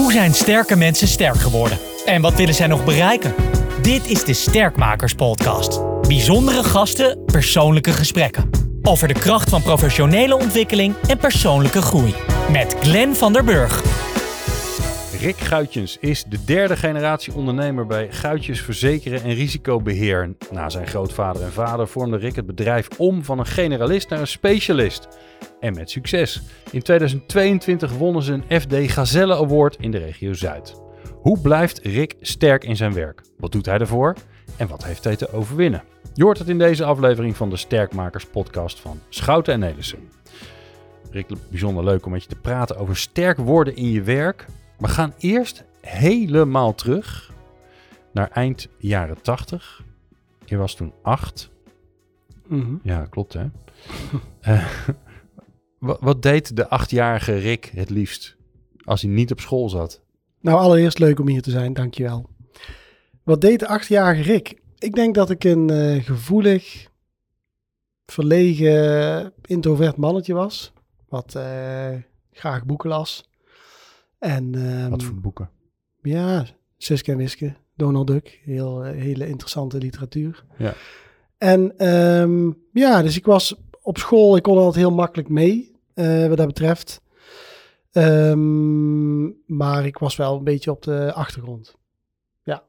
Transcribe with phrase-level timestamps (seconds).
[0.00, 1.78] Hoe zijn sterke mensen sterk geworden?
[2.04, 3.34] En wat willen zij nog bereiken?
[3.82, 5.80] Dit is de Sterkmakers Podcast.
[6.08, 8.50] Bijzondere gasten, persoonlijke gesprekken.
[8.82, 12.14] Over de kracht van professionele ontwikkeling en persoonlijke groei.
[12.50, 13.82] Met Glenn van der Burg.
[15.20, 20.34] Rick Guitjens is de derde generatie ondernemer bij Guitjens Verzekeren en Risicobeheer.
[20.50, 24.26] Na zijn grootvader en vader vormde Rick het bedrijf om van een generalist naar een
[24.26, 25.08] specialist.
[25.60, 26.42] En met succes.
[26.70, 30.74] In 2022 wonnen ze een FD Gazelle Award in de regio Zuid.
[31.14, 33.22] Hoe blijft Rick sterk in zijn werk?
[33.38, 34.16] Wat doet hij ervoor?
[34.56, 35.82] En wat heeft hij te overwinnen?
[36.14, 39.98] Je hoort het in deze aflevering van de Sterkmakers podcast van Schouten en Nelissen.
[41.10, 44.46] Rick, bijzonder leuk om met je te praten over sterk worden in je werk.
[44.80, 47.32] We gaan eerst helemaal terug
[48.12, 49.84] naar eind jaren 80.
[50.44, 51.50] Je was toen acht.
[52.46, 52.74] Mhm.
[52.82, 53.44] Ja, klopt hè.
[54.40, 54.68] Eh,
[55.78, 58.36] wat, wat deed de achtjarige Rick het liefst
[58.84, 60.00] als hij niet op school zat?
[60.40, 62.28] Nou, allereerst leuk om hier te zijn, dankjewel.
[63.22, 64.60] Wat deed de achtjarige Rick?
[64.78, 66.88] Ik denk dat ik een eh, gevoelig,
[68.06, 70.72] verlegen, introvert mannetje was.
[71.08, 71.94] Wat eh,
[72.32, 73.29] graag boeken las.
[74.20, 75.50] En, ehm, Wat voor boeken?
[76.02, 76.44] Ja,
[76.76, 78.40] Suske en Wiske, Donald Duck.
[78.44, 80.44] Heel, hele interessante literatuur.
[80.58, 80.74] Ja.
[81.38, 86.26] En ehm, ja, dus ik was op school, ik kon altijd heel makkelijk mee, eh,
[86.26, 87.00] wat dat betreft.
[87.92, 91.76] Ehm, maar ik was wel een beetje op de achtergrond.
[92.42, 92.62] Ja.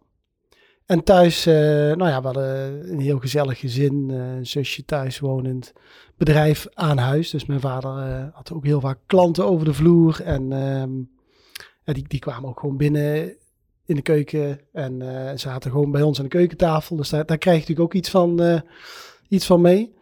[0.86, 1.54] En thuis, eh,
[1.96, 5.74] nou ja, we hadden een heel gezellig gezin, eh, een zusje thuis wonend,
[6.18, 7.30] bedrijf aan huis.
[7.30, 10.22] Dus mijn vader had ook heel vaak klanten over de vloer.
[10.24, 10.92] En ehm,
[11.84, 13.36] ja, die, die kwamen ook gewoon binnen
[13.86, 16.96] in de keuken en eh, zaten gewoon bij ons aan de keukentafel.
[16.96, 18.62] Dus daar, daar krijg je natuurlijk ook iets van, eh,
[19.28, 19.94] iets van mee.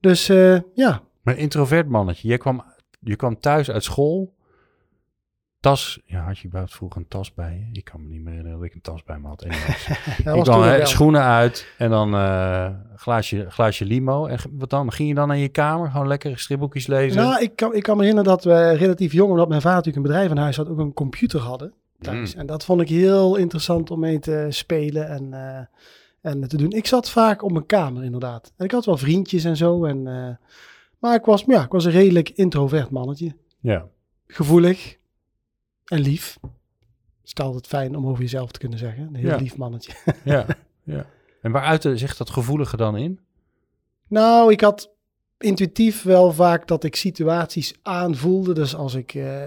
[0.00, 2.28] Dus eh, ja, Maar introvert mannetje.
[2.28, 2.64] Je kwam,
[3.00, 4.36] je kwam thuis uit school.
[5.60, 6.00] Tas.
[6.04, 7.78] Ja, had je überhaupt vroeger een tas bij je?
[7.78, 9.44] Ik kan me niet meer herinneren dat ik een tas bij me had.
[10.34, 14.26] Ik kwam hè, schoenen uit en dan eh glaasje, glaasje limo.
[14.26, 14.92] En wat dan?
[14.92, 15.90] Ging je dan naar je kamer?
[15.90, 17.22] Gewoon lekker stripboekjes lezen?
[17.22, 20.06] Nou, ik kan, ik kan me herinneren dat we relatief jong, omdat mijn vader natuurlijk
[20.06, 22.34] een bedrijf aan huis had, ook een computer hadden thuis.
[22.34, 22.40] Mm.
[22.40, 26.70] En dat vond ik heel interessant om mee te spelen en, eh, en te doen.
[26.70, 28.52] Ik zat vaak op mijn kamer, inderdaad.
[28.56, 29.84] En ik had wel vriendjes en zo.
[29.84, 30.36] En, eh,
[30.98, 33.34] maar ik was, ja, ik was een redelijk introvert mannetje.
[33.60, 33.86] Ja.
[34.26, 34.97] Gevoelig
[35.88, 36.38] en lief.
[36.42, 39.02] Het is altijd fijn om over jezelf te kunnen zeggen.
[39.02, 39.36] Een heel Ja.
[39.36, 39.92] lief mannetje.
[40.24, 40.46] ja,
[40.84, 41.06] ja.
[41.42, 43.20] En waar uitte zich dat gevoelige dan in?
[44.08, 44.90] Nou, ik had
[45.38, 48.54] intuïtief wel vaak dat ik situaties aanvoelde.
[48.54, 49.42] Dus als ik eh,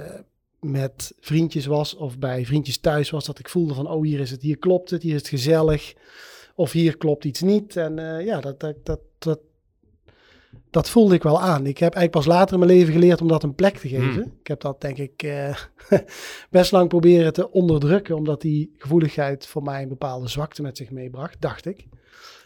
[0.59, 4.31] met vriendjes was of bij vriendjes thuis was, dat ik voelde van, oh, hier is
[4.31, 5.93] het, hier klopt het, hier is het gezellig.
[6.55, 7.75] Of hier klopt iets niet.
[7.75, 9.39] En eh, ja, dat, dat, dat, dat,
[10.69, 11.65] dat voelde ik wel aan.
[11.65, 14.13] Ik heb eigenlijk pas later in mijn leven geleerd om dat een plek te geven.
[14.13, 14.33] Hmm.
[14.39, 15.55] Ik heb dat denk ik eh,
[16.49, 20.91] best lang proberen te onderdrukken, omdat die gevoeligheid voor mij een bepaalde zwakte met zich
[20.91, 21.87] meebracht, dacht ik.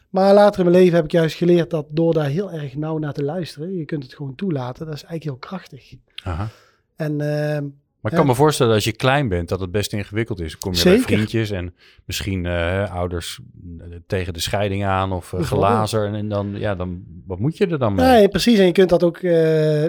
[0.10, 2.98] Maar later in mijn leven heb ik juist geleerd dat door daar heel erg nauw
[2.98, 4.86] naar te luisteren, je kunt het gewoon toelaten.
[4.86, 5.94] Dat is eigenlijk heel krachtig.
[6.24, 6.48] Aha.
[6.96, 7.66] En ehm,
[8.06, 10.58] Maar ik kan me voorstellen dat als je klein bent, dat het best ingewikkeld is.
[10.58, 11.06] Kom je Zeker.
[11.06, 13.40] bij vriendjes en misschien eh, ouders
[13.80, 15.70] eh, tegen de scheiding aan of uh, Bijvoorbeeld.
[15.72, 16.14] gelazer.
[16.14, 18.06] En dan, ja, dan, wat moet je er dan mee?
[18.06, 18.60] Nee, precies.
[18.60, 19.18] En je kunt dat ook.
[19.18, 19.34] eh,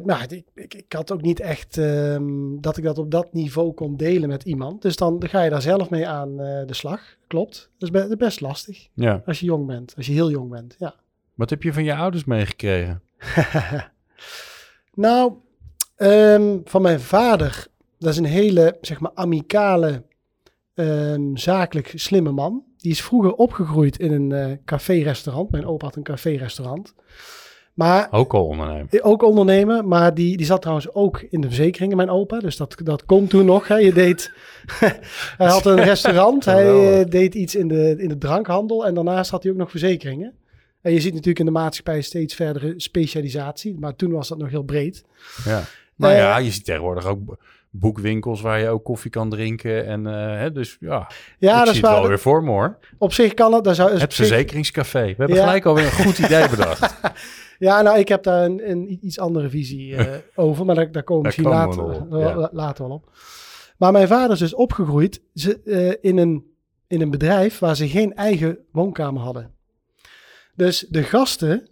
[0.04, 2.24] nou, ik, ik, ik had ook niet echt ehm,
[2.60, 4.82] dat ik dat op dat niveau kon delen met iemand.
[4.82, 7.00] Dus dan ga je daar zelf mee aan eh, de slag.
[7.26, 7.70] Klopt.
[7.78, 9.22] Dat is be- dat is best lastig Ja.
[9.26, 9.92] als je jong bent.
[9.96, 10.74] Als je heel jong bent.
[10.78, 10.94] Ja.
[11.34, 13.02] Wat heb je van je ouders meegekregen?
[14.94, 15.32] nou,
[15.96, 17.66] ehm, van mijn vader.
[17.98, 20.02] Dat is een hele, zeg maar, amicale,
[20.74, 22.64] ehm, zakelijk slimme man.
[22.76, 25.50] Die is vroeger opgegroeid in een eh, café-restaurant.
[25.50, 26.94] Mijn opa had een café-restaurant.
[27.74, 29.02] Maar Ook al ondernemen.
[29.02, 32.38] Ook ondernemer, maar die, die zat trouwens ook in de verzekeringen, mijn opa.
[32.38, 33.68] Dus dat, dat kon toen nog.
[33.68, 33.76] Hè.
[33.76, 34.32] Je deed,
[35.38, 39.30] hij had een restaurant, hij eh, deed iets in de, in de drankhandel en daarnaast
[39.30, 40.34] had hij ook nog verzekeringen.
[40.80, 44.50] En je ziet natuurlijk in de maatschappij steeds verdere specialisatie, maar toen was dat nog
[44.50, 45.04] heel breed.
[45.44, 45.62] Ja.
[45.96, 47.38] Nou Eh, ja, je ziet tegenwoordig ook
[47.78, 49.86] boekwinkels waar je ook koffie kan drinken.
[49.86, 52.50] En eh, hè, dus ja, Ja, ik dat zie is het wel weer voor me
[52.50, 52.78] hoor.
[52.98, 53.64] Op zich kan het.
[53.64, 55.02] Daar zou, Het zich- verzekeringscafé.
[55.04, 55.42] We hebben Ja.
[55.44, 56.94] gelijk alweer een goed idee bedacht.
[57.58, 60.14] Ja, nou, ik heb daar een, een iets andere visie eh,
[60.44, 62.36] over, maar daar, daar komen we Daar misschien we later, wel op, ja.
[62.40, 63.10] la- later wel op.
[63.78, 66.44] Maar mijn vader is dus opgegroeid ze, eh, in, een,
[66.86, 69.54] in een bedrijf waar ze geen eigen woonkamer hadden.
[70.54, 71.68] Dus de gasten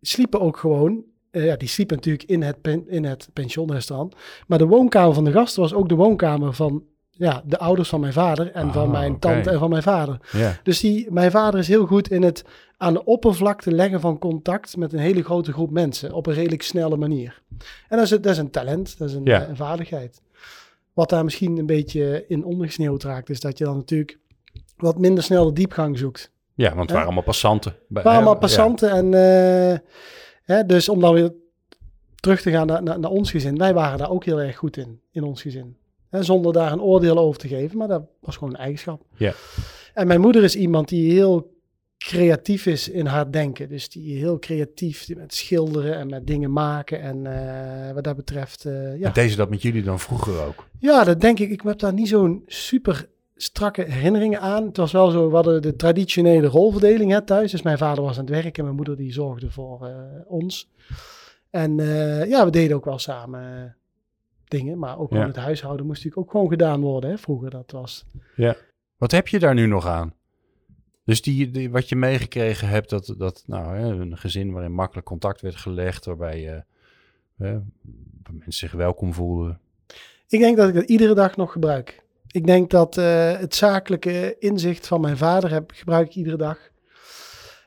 [0.00, 4.14] sliepen ook gewoon, eh, ja, die sliepen natuurlijk in het, pen, in het pensionrestaurant,
[4.46, 8.00] maar de woonkamer van de gasten was ook de woonkamer van ja, de ouders van
[8.00, 10.20] mijn vader en van Ah, mijn tante en van mijn vader.
[10.62, 12.44] Dus die, mijn vader is heel goed in het
[12.76, 16.62] aan de oppervlakte leggen van contact met een hele grote groep mensen op een redelijk
[16.62, 17.42] snelle manier.
[17.88, 20.22] En dat is, dat is een talent, dat is een, eh, een vaardigheid.
[20.92, 24.18] Wat daar misschien een beetje in ondergesneeuwd raakt, is dat je dan natuurlijk
[24.76, 26.30] wat minder snel de diepgang zoekt.
[26.54, 27.72] Ja, want het waren allemaal passanten.
[27.72, 29.78] Het waren allemaal passanten en eh,
[30.54, 31.32] hè, dus om dan weer
[32.14, 33.58] terug te gaan naar, naar, naar ons gezin.
[33.58, 35.76] Wij waren daar ook heel erg goed in, in ons gezin.
[36.08, 39.02] Hè, zonder daar een oordeel over te geven, maar dat was gewoon een eigenschap.
[39.16, 39.32] Ja.
[39.94, 41.56] En mijn moeder is iemand die heel
[41.98, 43.68] creatief is in haar denken.
[43.68, 47.00] Dus die heel creatief die met schilderen en met dingen maken.
[47.00, 49.06] En eh, wat dat betreft, eh, ja.
[49.06, 50.68] En deze dat met jullie dan vroeger ook?
[50.78, 51.50] Ja, dat denk ik.
[51.50, 53.08] Ik heb daar niet zo'n super
[53.42, 54.66] strakke herinneringen aan.
[54.66, 57.50] Het was wel zo, we hadden de traditionele rolverdeling hè, thuis.
[57.50, 59.94] Dus mijn vader was aan het werk en mijn moeder die zorgde voor eh,
[60.26, 60.70] ons.
[61.50, 63.70] En eh, ja, we deden ook wel samen eh,
[64.44, 64.78] dingen.
[64.78, 65.26] Maar ook Ja.
[65.26, 67.10] het huishouden moest natuurlijk ook gewoon gedaan worden.
[67.10, 68.04] Hè, vroeger dat was.
[68.96, 70.14] Wat heb je daar nu nog aan?
[71.04, 75.06] Dus die, die, wat je meegekregen hebt, dat, dat nou, hè, een gezin waarin makkelijk
[75.06, 76.62] contact werd gelegd, waarbij je,
[78.30, 79.60] mensen zich welkom voelden.
[80.28, 82.02] Ik denk dat ik dat iedere dag nog gebruik.
[82.30, 86.58] Ik denk dat eh, het zakelijke inzicht van mijn vader heb, gebruik ik iedere dag.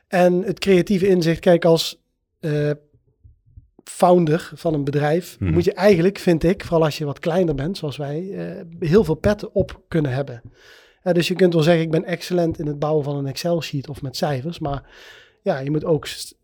[0.08, 2.00] En het creatieve inzicht, kijk, als
[2.40, 2.70] eh,
[3.84, 5.52] founder van een bedrijf Mhm.
[5.52, 9.04] moet je eigenlijk, vind ik, vooral als je wat kleiner bent, zoals wij, eh, heel
[9.04, 10.42] veel petten op kunnen hebben.
[11.12, 14.02] Dus je kunt wel zeggen, ik ben excellent in het bouwen van een Excel-sheet of
[14.02, 14.82] met cijfers, maar
[15.42, 16.34] ja, je moet ook st-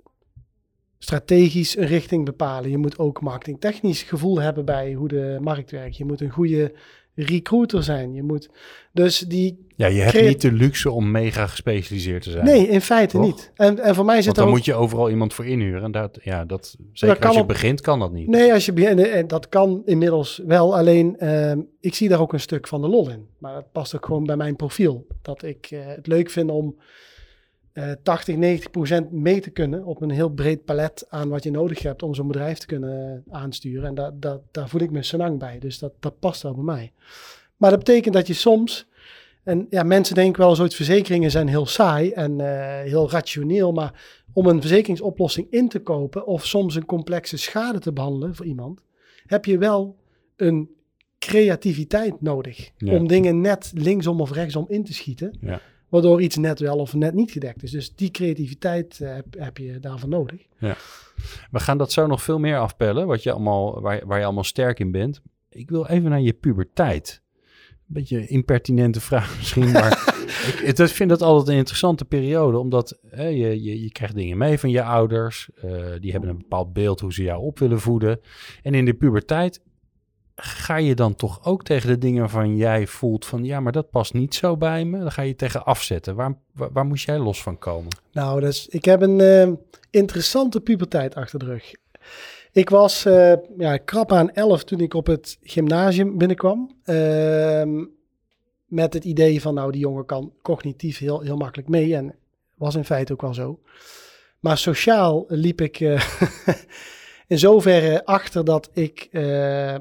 [0.98, 2.70] strategisch een richting bepalen.
[2.70, 5.96] Je moet ook marketingtechnisch gevoel hebben bij hoe de markt werkt.
[5.96, 6.72] Je moet een goede
[7.26, 8.14] recruiter zijn.
[8.14, 8.48] Je moet
[8.92, 9.66] dus die.
[9.76, 12.44] Ja, je hebt niet de luxe om mega gespecialiseerd te zijn.
[12.44, 13.26] Nee, in feite Toch?
[13.26, 13.52] niet.
[13.54, 14.52] En, en voor mij zit Want dan ook.
[14.52, 15.82] moet je overal iemand voor inhuren.
[15.82, 18.28] En dat, ja, dat, zeker als je op- begint, kan dat niet.
[18.28, 20.76] Nee, als je begint, en dat kan inmiddels wel.
[20.76, 23.26] Alleen, ehm, ik zie daar ook een stuk van de lol in.
[23.38, 25.06] Maar dat past ook gewoon bij mijn profiel.
[25.22, 26.76] Dat ik eh, het leuk vind om
[27.78, 31.50] eh 80, 90 procent mee te kunnen op een heel breed palet aan wat je
[31.50, 33.88] nodig hebt om zo'n bedrijf te kunnen aansturen.
[33.88, 35.58] En daar daar daar voel ik me senang bij.
[35.58, 36.92] Dus dat, dat past wel bij mij.
[37.56, 38.88] Maar dat betekent dat je soms,
[39.44, 44.24] en ja, mensen denken wel zoiets verzekeringen zijn heel saai en eh, heel rationeel, maar
[44.32, 48.80] om een verzekeringsoplossing in te kopen of soms een complexe schade te behandelen voor iemand,
[49.26, 49.96] heb je wel
[50.36, 50.70] een
[51.18, 52.92] creativiteit nodig Ja.
[52.94, 55.60] om dingen net linksom of rechtsom in te schieten, Ja.
[55.88, 57.70] Waardoor iets net wel of net niet gedekt is.
[57.70, 60.46] Dus die creativiteit eh, heb, heb je daarvoor nodig.
[61.50, 64.44] We gaan dat zo nog veel meer afpellen, wat je allemaal, waar, waar je allemaal
[64.44, 65.20] sterk in bent.
[65.50, 67.22] Ik wil even naar je puberteit.
[67.70, 70.16] Een beetje een impertinente vraag misschien, maar
[70.62, 74.38] ik, ik vind dat altijd een interessante periode, omdat hè, je, je, je krijgt dingen
[74.38, 75.50] mee van je ouders.
[75.54, 75.70] eh,
[76.00, 78.20] die hebben een bepaald beeld hoe ze jou op willen voeden.
[78.62, 79.62] En in de puberteit
[80.40, 83.90] ga je dan toch ook tegen de dingen waarvan jij voelt van, ja, maar dat
[83.90, 84.98] past niet zo bij me.
[84.98, 86.14] Dan ga je tegen afzetten.
[86.14, 87.96] Waar, waar, waar moest jij los van komen?
[88.12, 89.48] Nou, dus ik heb een eh,
[89.90, 91.72] interessante puberteit achter de rug.
[92.52, 96.76] Ik was eh, ja, krap aan elf toen ik op het gymnasium binnenkwam.
[96.84, 97.84] Ehm,
[98.66, 101.96] met het idee van, nou, die jongen kan cognitief heel, heel makkelijk mee.
[101.96, 102.14] En
[102.54, 103.60] was in feite ook wel zo.
[104.40, 106.02] Maar sociaal liep ik eh,
[107.26, 109.74] in zoverre achter dat ik eh,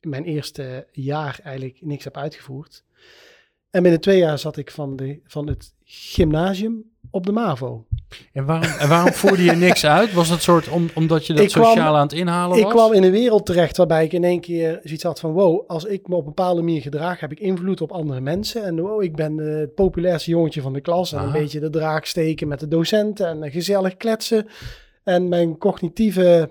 [0.00, 2.84] mijn eerste jaar eigenlijk niks heb uitgevoerd.
[3.70, 7.86] En binnen twee jaar zat ik van, de, van het gymnasium op de MAVO.
[8.32, 10.12] En waarom, en waarom voerde je niks uit?
[10.12, 12.72] Was het soort om, omdat je dat Ik kwam- sociaal aan het inhalen Ik was?
[12.72, 15.32] kwam in een wereld terecht waarbij ik in één keer zoiets had van...
[15.32, 18.64] wow, als ik me op een bepaalde manier gedraag, heb ik invloed op andere mensen.
[18.64, 21.12] En wow, ik ben eh, het populairste jongetje van de klas.
[21.12, 21.32] En een Aha.
[21.32, 24.46] beetje de draak steken met de docenten en gezellig kletsen.
[25.04, 26.50] En mijn cognitieve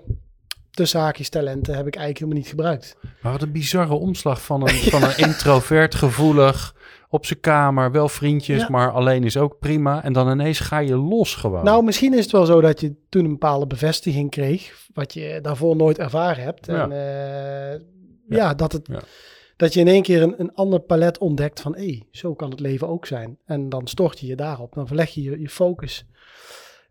[0.80, 2.96] tussenhaakjes talenten heb ik eigenlijk helemaal niet gebruikt.
[3.22, 6.74] Maar wat een bizarre omslag van een, van een introvert, gevoelig,
[7.08, 8.68] op zijn kamer, wel vriendjes, Ja.
[8.70, 10.04] maar alleen is ook prima.
[10.04, 11.64] En dan ineens ga je los gewoon.
[11.64, 15.38] Nou, misschien is het wel zo dat je toen een bepaalde bevestiging kreeg, wat je
[15.42, 16.66] daarvoor nooit ervaren hebt.
[16.66, 16.82] Ja.
[16.82, 17.80] En eh,
[18.28, 18.54] ja.
[18.54, 19.00] dat, het, Ja.
[19.56, 22.60] dat je in één keer een, een ander palet ontdekt van, hé, zo kan het
[22.60, 23.38] leven ook zijn.
[23.44, 26.04] En dan stort je je daarop, dan verleg je je, je focus.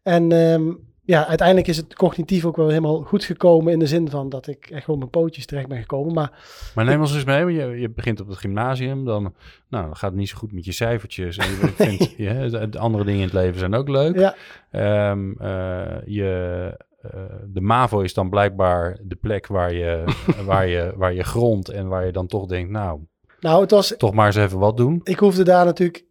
[0.03, 0.71] En ehm,
[1.09, 4.47] ja, uiteindelijk is het cognitief ook wel helemaal goed gekomen in de zin van dat
[4.47, 6.13] ik echt gewoon mijn pootjes terecht ben gekomen.
[6.13, 6.31] Maar
[6.75, 9.21] maar neem ons eens mee, want je, je begint op het gymnasium, dan,
[9.69, 11.37] nou, dan gaat het niet zo goed met je cijfertjes.
[11.37, 12.17] En je vindt,
[12.51, 14.15] de- de andere dingen in het leven zijn ook leuk.
[14.15, 14.35] ja,
[14.71, 17.09] Ehm, eh, je, eh,
[17.47, 20.03] de MAVO is dan blijkbaar de plek waar je,
[20.45, 22.99] waar, je, waar je grondt en waar je dan toch denkt, nou,
[23.39, 25.01] nou, het was, toch maar eens even wat doen.
[25.03, 26.05] ik hoefde daar natuurlijk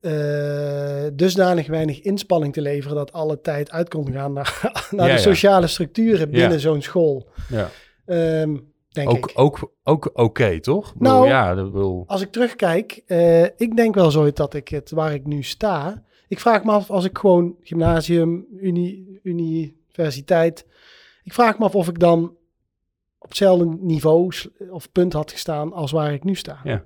[0.00, 4.60] eh, dusdanig weinig inspanning te leveren dat alle tijd uit kon gaan naar,
[4.90, 5.26] naar Ja, de ja.
[5.28, 6.58] sociale structuren binnen Ja.
[6.58, 7.28] zo'n school.
[7.48, 7.68] Ja.
[8.06, 8.56] Ehm,
[8.88, 9.38] denk Ook, ik.
[9.38, 10.94] ook, ook oké, toch?
[10.94, 12.04] Bedoel, Nou, ja, dat wil.
[12.06, 16.02] Als ik terugkijk, eh, ik denk wel zo dat ik het waar ik nu sta.
[16.28, 20.66] Ik vraag me af als ik gewoon gymnasium, uni, universiteit.
[21.22, 22.34] Ik vraag me af of ik dan
[23.18, 24.32] op hetzelfde niveau
[24.70, 26.60] of punt had gestaan als waar ik nu sta.
[26.64, 26.84] Ja.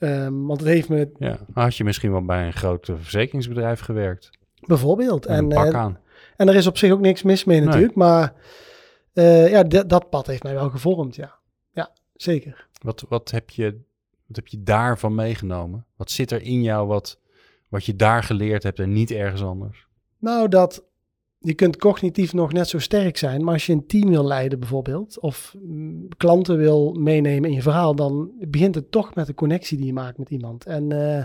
[0.00, 1.38] Ehm, want het heeft me Ja.
[1.52, 4.30] Had je misschien wel bij een groot eh, verzekeringsbedrijf gewerkt?
[4.66, 5.26] bijvoorbeeld.
[5.26, 5.98] En, En, een pak eh, aan.
[6.36, 7.66] en er is op zich ook niks mis mee Nee.
[7.66, 7.94] natuurlijk.
[7.94, 8.32] Maar
[9.12, 11.34] eh, ja, dat pad heeft mij wel gevormd, ja.
[11.72, 12.66] Ja, zeker.
[12.82, 13.80] Wat, wat, heb je,
[14.26, 15.86] wat heb je daarvan meegenomen?
[15.96, 17.18] Wat zit er in jou wat,
[17.68, 19.86] wat je daar geleerd hebt en niet ergens anders?
[20.18, 20.84] Nou, dat
[21.42, 24.58] je kunt cognitief nog net zo sterk zijn, maar als je een team wil leiden
[24.58, 29.34] bijvoorbeeld, of mm, klanten wil meenemen in je verhaal, dan begint het toch met de
[29.34, 30.66] connectie die je maakt met iemand.
[30.66, 31.24] En eh,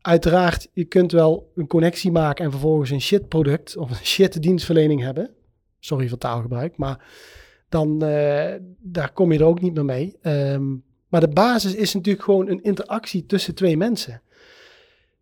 [0.00, 4.42] uiteraard, je kunt wel een connectie maken en vervolgens een shit product of een shit
[4.42, 5.30] dienstverlening hebben.
[5.78, 7.04] Sorry voor taalgebruik, maar
[7.68, 10.16] dan eh, daar kom je er ook niet meer mee.
[10.22, 10.76] Ehm,
[11.08, 14.22] maar de basis is natuurlijk gewoon een interactie tussen twee mensen.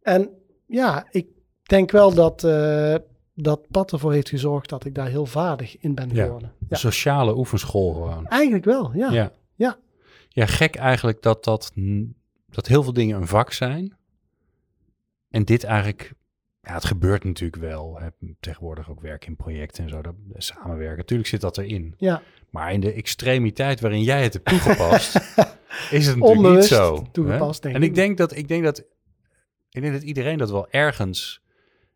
[0.02, 0.30] En
[0.66, 1.26] ja, ik
[1.62, 2.94] denk wel dat eh,
[3.42, 6.24] dat pad ervoor heeft gezorgd dat ik daar heel vaardig in ben Ja.
[6.24, 6.52] geworden.
[6.68, 6.76] Ja.
[6.76, 8.26] sociale oefenschool gewoon.
[8.26, 9.10] Eigenlijk wel, ja.
[9.10, 9.32] Ja.
[9.54, 9.78] Ja.
[10.28, 11.72] Ja, gek eigenlijk dat, dat,
[12.48, 13.96] dat heel veel dingen een vak zijn.
[15.28, 16.12] En dit eigenlijk,
[16.60, 17.98] ja, het gebeurt natuurlijk wel.
[18.00, 18.08] Hè,
[18.40, 20.96] tegenwoordig ook werk in projecten en zo, dat, samenwerken.
[20.98, 21.94] Natuurlijk zit dat erin.
[21.98, 25.14] Ja, Maar in de extremiteit waarin jij het hebt toegepast,
[25.90, 27.06] is het natuurlijk Onbewust niet zo.
[27.12, 27.70] toegepast, hè?
[27.70, 27.88] denk En ik.
[27.88, 28.78] ik denk dat, ik denk dat,
[29.70, 31.42] ik denk dat iedereen dat wel ergens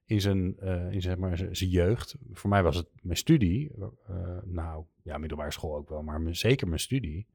[0.06, 2.14] in zijn, eh, in zeg maar, zijn jeugd.
[2.32, 3.70] Voor mij was het mijn studie.
[4.08, 7.26] eh, nou, ja, middelbare school ook wel, maar mijn- zeker mijn studie.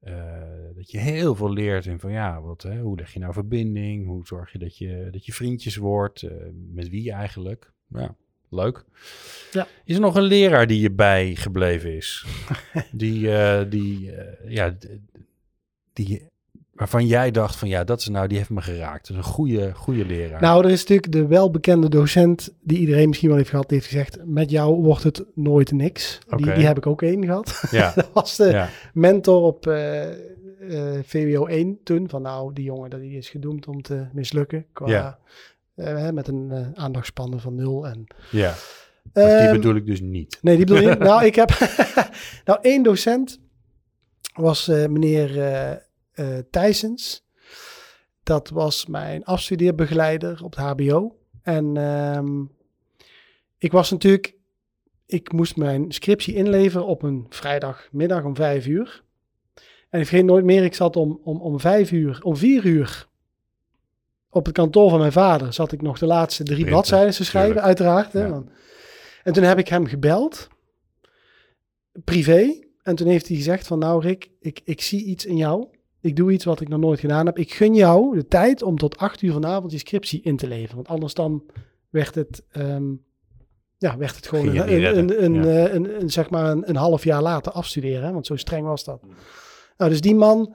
[0.00, 0.42] eh,
[0.74, 4.06] dat je heel veel leert in van ja, wat, hè, hoe leg je nou verbinding?
[4.06, 6.26] Hoe zorg je dat je, dat je vriendjes wordt?
[6.72, 7.72] met wie eigenlijk?
[7.88, 8.16] Ja,
[8.48, 8.84] leuk.
[9.52, 9.66] Ja.
[9.84, 12.26] Is er nog een leraar die je bijgebleven is?
[12.92, 13.20] die,
[13.68, 14.10] die,
[14.46, 14.76] ja,
[15.92, 16.28] die,
[16.74, 19.10] waarvan jij dacht van ja, dat is nou, die heeft me geraakt.
[19.10, 20.40] Is een goede, goede leraar.
[20.40, 23.90] nou, er is natuurlijk de welbekende docent die iedereen misschien wel heeft gehad, die heeft
[23.90, 26.18] gezegd, met jou wordt het nooit niks.
[26.36, 27.62] Die, die heb ik ook één gehad.
[27.70, 32.64] ja, dat was de ja, mentor op eh, eh, VWO 1 toen, van nou, die
[32.64, 34.66] jongen dat die is gedoemd om te mislukken.
[34.72, 35.18] Qua, Ja.
[35.74, 37.86] eh, met een aandachtspannen van nul.
[37.86, 38.54] En, ja.
[39.12, 40.38] Maar die Ehm, bedoel ik dus niet.
[40.42, 40.98] Nee, die bedoel niet.
[41.10, 41.50] nou, ik heb...
[42.44, 43.40] nou, één docent
[44.34, 45.28] was meneer
[46.14, 47.24] eh eh, Thijsens.
[48.22, 51.16] Dat was mijn afstudeerbegeleider op het hbo.
[51.42, 52.42] En ehm,
[53.58, 54.34] ik was natuurlijk...
[55.06, 59.02] Ik moest mijn scriptie inleveren op een vrijdagmiddag om vijf uur.
[59.90, 63.06] En ik vergeet nooit meer, ik zat om, om, om vijf uur, om vier uur...
[64.30, 67.52] Op het kantoor van mijn vader zat ik nog de laatste drie bladzijden te schrijven,
[67.52, 67.66] tuurlijk.
[67.66, 68.12] uiteraard.
[68.12, 68.30] Hè, Ja.
[68.30, 68.50] want-
[69.22, 70.48] en toen heb ik hem gebeld,
[72.04, 72.62] privé.
[72.82, 75.66] En toen heeft hij gezegd van nou Rick, ik, ik zie iets in jou.
[76.04, 77.38] Ik doe iets wat ik nog nooit gedaan heb.
[77.38, 80.74] Ik gun jou de tijd om tot acht uur vanavond je scriptie in te leveren.
[80.74, 81.44] Want anders dan
[81.90, 82.92] werd het, ehm,
[83.78, 85.42] ja, werd het gewoon een, niet een, redden, een, ja.
[85.42, 88.04] eh, een, een, zeg maar een, half jaar later afstuderen.
[88.04, 88.12] Hè?
[88.12, 89.02] Want zo streng was dat.
[89.76, 90.54] Nou, dus die man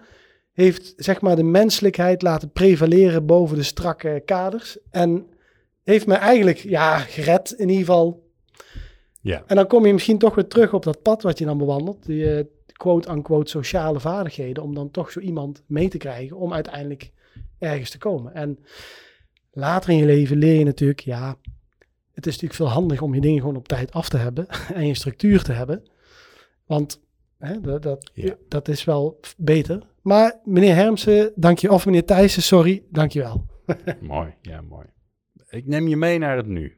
[0.51, 4.77] heeft zeg maar de menselijkheid laten prevaleren boven de strakke kaders.
[4.91, 5.27] En
[5.83, 8.29] heeft me eigenlijk ja, gered in ieder geval
[9.21, 11.57] Ja, en dan kom je misschien toch weer terug op dat pad wat je dan
[11.57, 12.05] bewandelt.
[12.05, 12.47] Die
[12.79, 14.63] quote-unquote sociale vaardigheden.
[14.63, 17.11] Om dan toch zo iemand mee te krijgen om uiteindelijk
[17.57, 18.33] ergens te komen.
[18.33, 18.59] En
[19.51, 21.37] later in je leven leer je natuurlijk, ja,
[22.11, 24.47] het is natuurlijk veel handig om je dingen gewoon op tijd af te hebben.
[24.73, 25.89] En je structuur te hebben.
[26.65, 27.01] Want
[27.37, 28.35] hè, dat, dat, Ja.
[28.47, 29.83] dat is wel beter.
[30.01, 31.71] Maar meneer Hermsen, dank je.
[31.71, 33.45] Of meneer Thijssen, sorry, dank je wel.
[34.01, 34.33] mooi.
[34.41, 34.85] Ja, mooi.
[35.49, 36.77] Ik neem je mee naar het nu.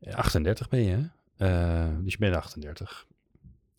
[0.00, 1.06] Eh, 38 ben je, hè?
[1.46, 3.06] Eh, dus je bent 38.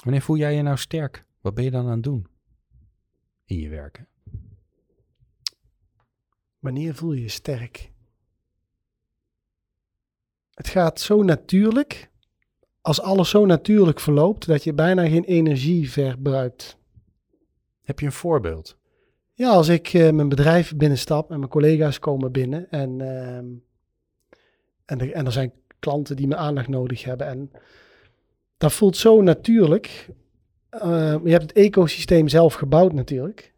[0.03, 1.25] Wanneer voel jij je nou sterk?
[1.41, 2.27] Wat ben je dan aan het doen?
[3.46, 4.08] In je werken?
[6.60, 7.91] Wanneer voel je je sterk?
[10.53, 12.10] Het gaat zo natuurlijk,
[12.82, 16.77] als alles zo natuurlijk verloopt, dat je bijna geen energie verbruikt.
[17.82, 18.77] Heb je een voorbeeld?
[19.34, 23.48] Ja, als ik eh, mijn bedrijf binnenstap en mijn collega's komen binnen en, ehm,
[24.86, 27.27] en, er, en er zijn klanten die mijn aandacht nodig hebben.
[27.27, 27.51] En
[28.60, 30.10] dat voelt zo natuurlijk.
[30.70, 33.54] Eh, je hebt het ecosysteem zelf gebouwd natuurlijk.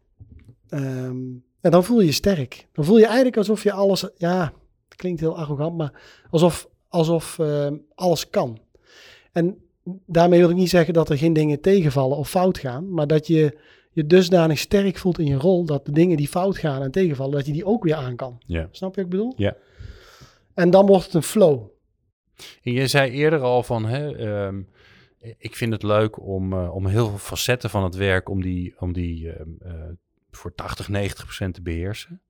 [0.68, 1.16] Ehm,
[1.60, 2.66] en dan voel je je sterk.
[2.72, 4.52] Dan voel je eigenlijk alsof je alles, ja,
[4.88, 5.92] het klinkt heel arrogant, maar
[6.30, 8.58] alsof, alsof ehm, alles kan.
[9.32, 9.56] En
[10.06, 13.26] daarmee wil ik niet zeggen dat er geen dingen tegenvallen of fout gaan, maar dat
[13.26, 13.58] je
[13.90, 17.34] je dusdanig sterk voelt in je rol dat de dingen die fout gaan en tegenvallen,
[17.34, 18.38] dat je die ook weer aan kan.
[18.46, 18.68] Ja.
[18.70, 19.32] Snap je wat ik bedoel?
[19.36, 19.56] Ja.
[20.54, 21.70] En dan wordt het een flow.
[22.62, 24.62] En je zei eerder al van, hè, ehm,
[25.22, 28.74] ik vind het leuk om, eh, om heel veel facetten van het werk, om die,
[28.78, 29.72] om die ehm, eh,
[30.30, 32.20] voor 80, 90 procent te beheersen.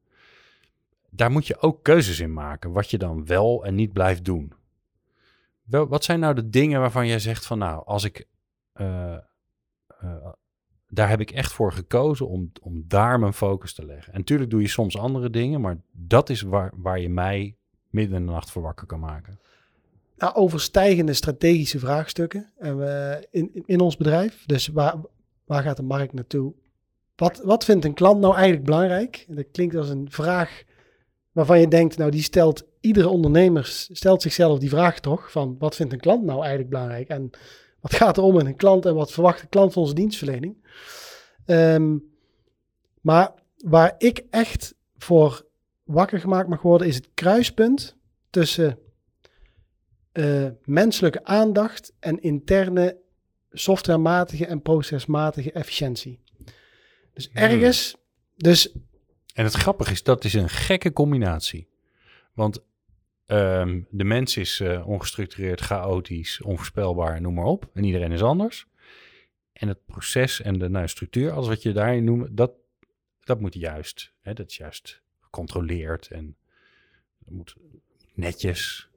[1.10, 4.52] Daar moet je ook keuzes in maken, wat je dan wel en niet blijft doen.
[5.62, 8.26] Wel, wat zijn nou de dingen waarvan jij zegt van, nou, als ik,
[8.72, 9.16] eh,
[10.88, 14.12] daar heb ik echt voor gekozen om, om daar mijn focus te leggen.
[14.12, 17.56] En natuurlijk doe je soms andere dingen, maar dat is waar, waar je mij
[17.90, 19.38] midden in de nacht voor wakker kan maken.
[20.16, 24.46] Nou, overstijgende strategische vraagstukken en we, in, in ons bedrijf.
[24.46, 24.96] Dus waar,
[25.44, 26.52] waar gaat de markt naartoe?
[27.16, 29.26] Wat, wat vindt een klant nou eigenlijk belangrijk?
[29.28, 30.62] Dat klinkt als een vraag
[31.32, 35.76] waarvan je denkt, nou die stelt iedere ondernemer stelt zichzelf die vraag toch van wat
[35.76, 37.30] vindt een klant nou eigenlijk belangrijk en
[37.80, 40.56] wat gaat er om in een klant en wat verwacht de klant van onze dienstverlening?
[41.44, 41.96] Ehm,
[43.00, 45.46] maar waar ik echt voor
[45.84, 47.96] wakker gemaakt mag worden is het kruispunt
[48.30, 48.78] tussen
[50.12, 53.00] uh, menselijke aandacht en interne
[53.50, 56.20] softwarematige en procesmatige efficiëntie.
[57.12, 57.42] Dus Hmm.
[57.42, 57.96] ergens,
[58.36, 58.72] dus
[59.34, 61.68] En het grappige is, dat is een gekke combinatie.
[62.32, 62.64] Want
[63.26, 67.70] ehm, de mens is eh, ongestructureerd, chaotisch, onvoorspelbaar, noem maar op.
[67.74, 68.66] En iedereen is anders.
[69.52, 72.52] En het proces en de nou, structuur, alles wat je daarin noemt, dat,
[73.20, 74.12] dat moet juist.
[74.20, 76.36] Hè, dat is juist gecontroleerd en
[77.18, 77.56] dat moet
[78.14, 78.88] netjes.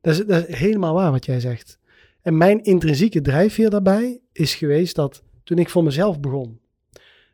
[0.00, 1.78] Dat is, dat is helemaal waar wat jij zegt.
[2.22, 6.60] En mijn intrinsieke drijfveer daarbij is geweest dat toen ik voor mezelf begon,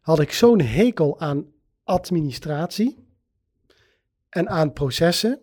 [0.00, 1.46] had ik zo'n hekel aan
[1.84, 2.96] administratie
[4.28, 5.40] en aan processen.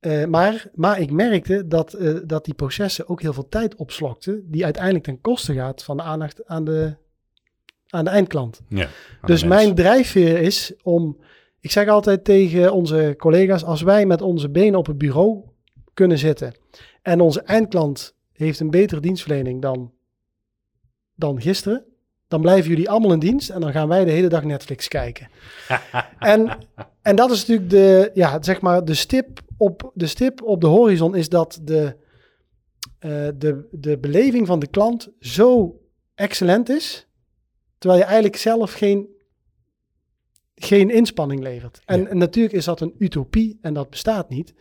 [0.00, 4.50] Eh, maar, maar ik merkte dat, eh, dat die processen ook heel veel tijd opslokten,
[4.50, 6.96] die uiteindelijk ten koste gaat van de aandacht aan de,
[7.88, 8.60] aan de eindklant.
[8.68, 8.88] Ja,
[9.24, 11.18] Dus mijn drijfveer is om.
[11.60, 15.47] Ik zeg altijd tegen onze collega's: als wij met onze benen op het bureau
[15.98, 16.54] kunnen zitten.
[17.02, 19.92] en onze eindklant heeft een betere dienstverlening dan,
[21.14, 21.84] dan gisteren.
[22.28, 23.50] dan blijven jullie allemaal in dienst.
[23.50, 25.28] en dan gaan wij de hele dag Netflix kijken.
[26.18, 26.58] en,
[27.02, 30.66] en dat is natuurlijk de, ja, zeg maar de, stip op, de stip op de
[30.66, 31.96] horizon: is dat de,
[32.98, 35.80] eh, de, de beleving van de klant zo
[36.14, 37.06] excellent is.
[37.78, 39.08] Terwijl je eigenlijk zelf geen,
[40.54, 41.80] geen inspanning levert.
[41.84, 42.08] En, Ja.
[42.08, 44.54] en natuurlijk is dat een utopie en dat bestaat niet.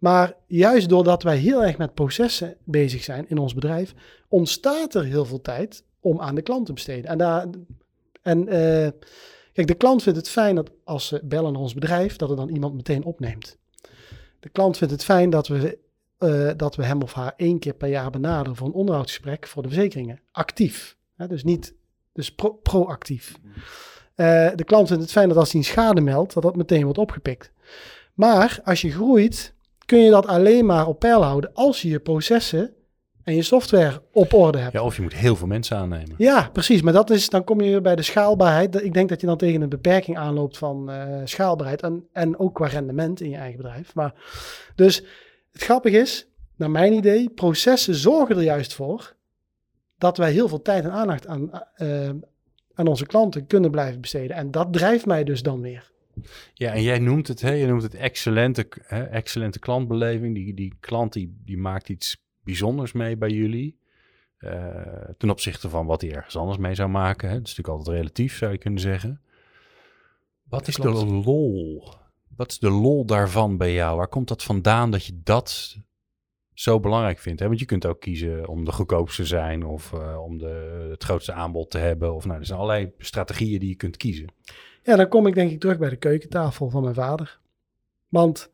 [0.00, 3.94] Maar juist doordat wij heel erg met processen bezig zijn in ons bedrijf,
[4.28, 7.18] ontstaat er heel veel tijd om aan de klant te besteden.
[7.18, 7.66] En,
[8.22, 8.90] en eh,
[9.52, 12.36] kijk, de klant vindt het fijn dat als ze bellen naar ons bedrijf, dat er
[12.36, 13.58] dan iemand meteen opneemt.
[14.40, 15.78] De klant vindt het fijn dat we,
[16.18, 19.62] eh, dat we hem of haar één keer per jaar benaderen voor een onderhoudsgesprek voor
[19.62, 20.20] de verzekeringen.
[20.32, 20.96] Actief.
[21.16, 21.74] Hè, dus niet
[22.12, 23.34] dus pro- proactief.
[24.14, 26.84] Eh, de klant vindt het fijn dat als hij een schade meldt, dat dat meteen
[26.84, 27.52] wordt opgepikt.
[28.14, 29.54] Maar als je groeit,
[29.90, 32.74] kun je dat alleen maar op peil houden als je je processen
[33.24, 34.72] en je software op orde hebt.
[34.72, 36.14] Ja, of je moet heel veel mensen aannemen.
[36.18, 36.82] Ja, precies.
[36.82, 38.82] Maar dat is, dan kom je weer bij de schaalbaarheid.
[38.82, 42.54] Ik denk dat je dan tegen een beperking aanloopt van eh, schaalbaarheid en, en ook
[42.54, 43.94] qua rendement in je eigen bedrijf.
[43.94, 44.14] Maar
[44.74, 45.04] dus
[45.52, 49.14] het grappige is, naar mijn idee, processen zorgen er juist voor
[49.98, 52.08] dat wij heel veel tijd en aandacht aan, eh,
[52.74, 54.36] aan onze klanten kunnen blijven besteden.
[54.36, 55.90] En dat drijft mij dus dan weer.
[56.54, 60.34] Ja, en jij noemt het, hè, je noemt het excellente, hè, excellente klantbeleving.
[60.34, 63.78] Die, die klant die, die maakt iets bijzonders mee bij jullie.
[64.38, 67.28] eh, ten opzichte van wat hij ergens anders mee zou maken.
[67.28, 67.34] Hè.
[67.34, 69.20] Dat is natuurlijk altijd relatief, zou je kunnen zeggen.
[70.48, 71.88] Wat is de lol?
[72.36, 73.96] Wat is de lol daarvan bij jou?
[73.96, 75.76] Waar komt dat vandaan dat je dat
[76.54, 77.40] zo belangrijk vindt?
[77.40, 77.46] Hè?
[77.46, 81.04] Want je kunt ook kiezen om de goedkoopste te zijn of eh, om de, het
[81.04, 82.14] grootste aanbod te hebben.
[82.14, 84.26] Of nou, er zijn allerlei strategieën die je kunt kiezen.
[84.82, 87.38] Ja, dan kom ik denk ik terug bij de keukentafel van mijn vader.
[88.08, 88.50] Want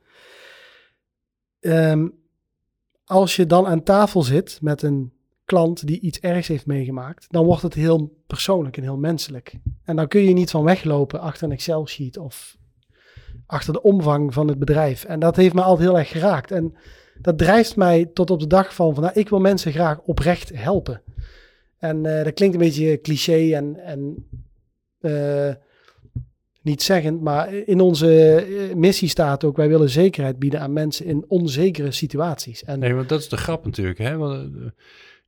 [1.60, 2.08] ehm,
[3.04, 5.12] als je dan aan tafel zit met een
[5.44, 9.54] klant die iets ergs heeft meegemaakt, dan wordt het heel persoonlijk en heel menselijk.
[9.84, 12.56] En dan kun je niet van weglopen achter een Excel-sheet of
[13.46, 15.04] achter de omvang van het bedrijf.
[15.04, 16.50] En dat heeft me altijd heel erg geraakt.
[16.50, 16.74] En
[17.18, 21.02] dat drijft mij tot op de dag van, nou, ik wil mensen graag oprecht helpen.
[21.78, 24.28] En eh, dat klinkt een beetje cliché en, en
[25.00, 25.54] eh,
[26.66, 31.06] niet zeggend, maar in onze eh, missie staat ook, wij willen zekerheid bieden aan mensen
[31.06, 32.64] in onzekere situaties.
[32.64, 33.98] En Nee, want dat is de grap natuurlijk.
[33.98, 34.16] Hè?
[34.16, 34.62] Want, eh,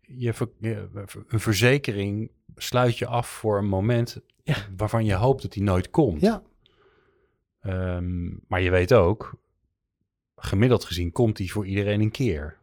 [0.00, 0.32] je,
[1.28, 4.56] een verzekering sluit je af voor een moment Ja.
[4.76, 6.20] waarvan je hoopt dat die nooit komt.
[6.20, 6.42] ja,
[7.60, 9.34] Ehm, maar je weet ook,
[10.36, 12.56] gemiddeld gezien komt die voor iedereen een keer.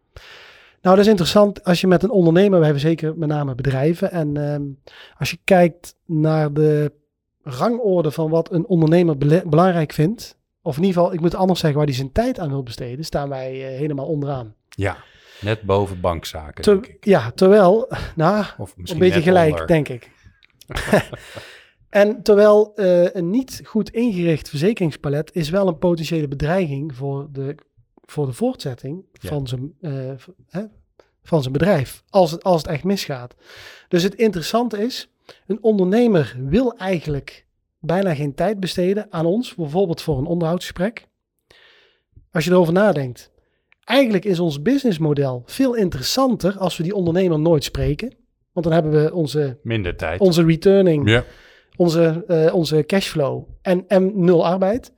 [0.81, 4.11] Nou, dat is interessant als je met een ondernemer, we hebben zeker met name bedrijven,
[4.11, 4.63] en ehm,
[5.17, 6.91] als je kijkt naar de
[7.47, 11.77] rangorde van wat een ondernemer belangrijk vindt, of in ieder geval, ik moet anders zeggen,
[11.77, 14.55] waar hij zijn tijd aan wil besteden, staan wij eh, helemaal onderaan.
[14.69, 14.97] Ja,
[15.41, 17.05] net boven bankzaken, Ter- denk ik.
[17.05, 19.67] ja, terwijl, nou, Of een beetje gelijk, onder.
[19.67, 20.11] denk ik.
[21.89, 27.55] en terwijl eh, een niet goed ingericht verzekeringspalet is wel een potentiële bedreiging voor de,
[28.05, 29.29] voor de voortzetting Ja.
[29.29, 30.61] van, zijn, eh,
[31.23, 33.35] van zijn bedrijf als het, als het echt misgaat.
[33.87, 35.09] Dus het interessante is,
[35.47, 37.45] een ondernemer wil eigenlijk
[37.79, 41.07] bijna geen tijd besteden aan ons, bijvoorbeeld voor een onderhoudsgesprek.
[42.31, 43.31] Als je erover nadenkt,
[43.83, 48.15] eigenlijk is ons businessmodel veel interessanter als we die ondernemer nooit spreken.
[48.51, 50.19] Want dan hebben we onze, Minder tijd.
[50.19, 51.23] onze returning, ja.
[51.75, 54.93] onze, eh, onze cashflow en, en nul arbeid.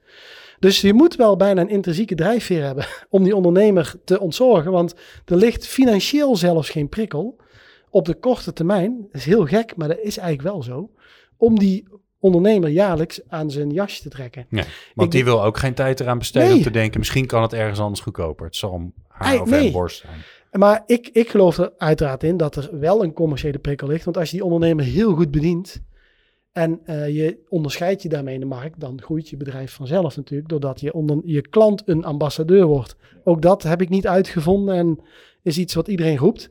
[0.60, 4.72] Dus je moet wel bijna een intrinsieke drijfveer hebben om die ondernemer te ontzorgen.
[4.72, 7.40] Want er ligt financieel zelfs geen prikkel
[7.90, 8.98] op de korte termijn.
[9.02, 10.90] Dat is heel gek, maar dat is eigenlijk wel zo.
[11.38, 11.88] Om die
[12.20, 14.48] ondernemer jaarlijks aan zijn jasje te trekken.
[14.50, 16.58] Want Ik die wil ook geen tijd eraan besteden Nee.
[16.58, 18.46] om te denken, misschien kan het ergens anders goedkoper.
[18.46, 19.72] Het zal om haar of hem nee.
[19.72, 20.18] borst zijn.
[20.52, 24.06] Maar ik, ik geloof er uiteraard in dat er wel een commerciële prikkel ligt.
[24.06, 25.82] Want als je die ondernemer heel goed bedient
[26.52, 30.50] en eh, je onderscheidt je daarmee in de markt, dan groeit je bedrijf vanzelf natuurlijk,
[30.50, 32.96] doordat je, onder, je klant een ambassadeur wordt.
[33.24, 35.00] Ook dat heb ik niet uitgevonden en
[35.42, 36.50] is iets wat iedereen roept.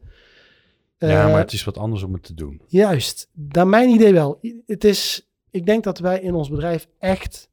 [0.99, 2.61] Ja, Eh, maar het is wat anders om het te doen.
[2.67, 4.41] Juist, naar mijn idee wel.
[4.67, 7.51] Het is, ik denk dat wij in ons bedrijf echt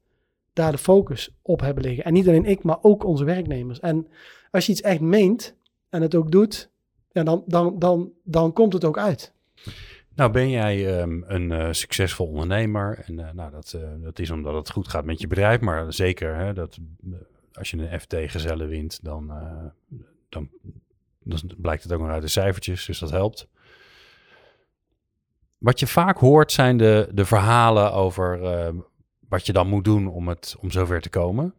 [0.53, 2.03] daar de focus op hebben liggen.
[2.03, 3.79] En niet alleen ik, maar ook onze werknemers.
[3.79, 4.07] En
[4.51, 5.55] als je iets echt meent
[5.89, 6.69] en het ook doet,
[7.11, 9.33] ja, dan, dan, dan, dan komt het ook uit.
[10.15, 13.03] Nou, ben jij ehm, een eh, succesvol ondernemer?
[13.05, 15.93] En eh, nou, dat, eh, dat is omdat het goed gaat met je bedrijf, maar
[15.93, 16.77] zeker hè, dat
[17.11, 17.17] eh,
[17.53, 19.65] als je een FT-gezellen wint, dan, eh,
[20.29, 20.49] dan,
[21.23, 23.47] dan blijkt het ook nog uit de cijfertjes, dus dat helpt.
[25.57, 28.73] Wat je vaak hoort zijn de, de verhalen over eh,
[29.29, 31.53] wat je dan moet doen om, het, om zover te komen.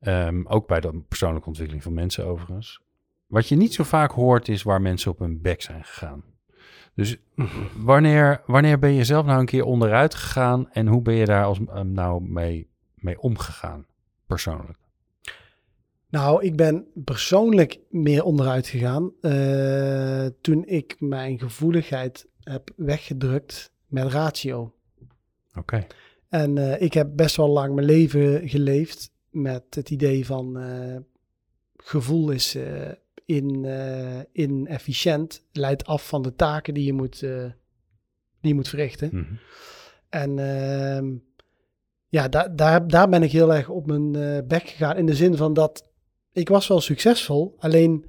[0.00, 2.80] Ehm, ook bij de persoonlijke ontwikkeling van mensen overigens.
[3.26, 6.24] Wat je niet zo vaak hoort is waar mensen op hun bek zijn gegaan.
[6.94, 7.16] Dus
[7.76, 11.44] wanneer, wanneer ben je zelf nou een keer onderuit gegaan en hoe ben je daar
[11.44, 13.86] als, eh, nou mee, mee omgegaan,
[14.26, 14.78] persoonlijk?
[16.12, 24.12] Nou, ik ben persoonlijk meer onderuit gegaan eh, toen ik mijn gevoeligheid heb weggedrukt met
[24.12, 24.74] ratio.
[25.54, 25.86] Oké.
[26.28, 30.96] En eh, ik heb best wel lang mijn leven geleefd met het idee van eh,
[31.76, 32.58] gevoel is
[33.24, 33.66] in,
[34.32, 37.54] inefficiënt, leidt af van de taken die je moet, die
[38.40, 39.08] je moet verrichten.
[39.12, 39.34] Mhm.
[40.08, 41.14] En ehm,
[42.08, 44.12] ja, daar, daar, daar ben ik heel erg op mijn
[44.48, 45.90] bek gegaan in de zin van dat
[46.32, 48.06] ik was wel succesvol, alleen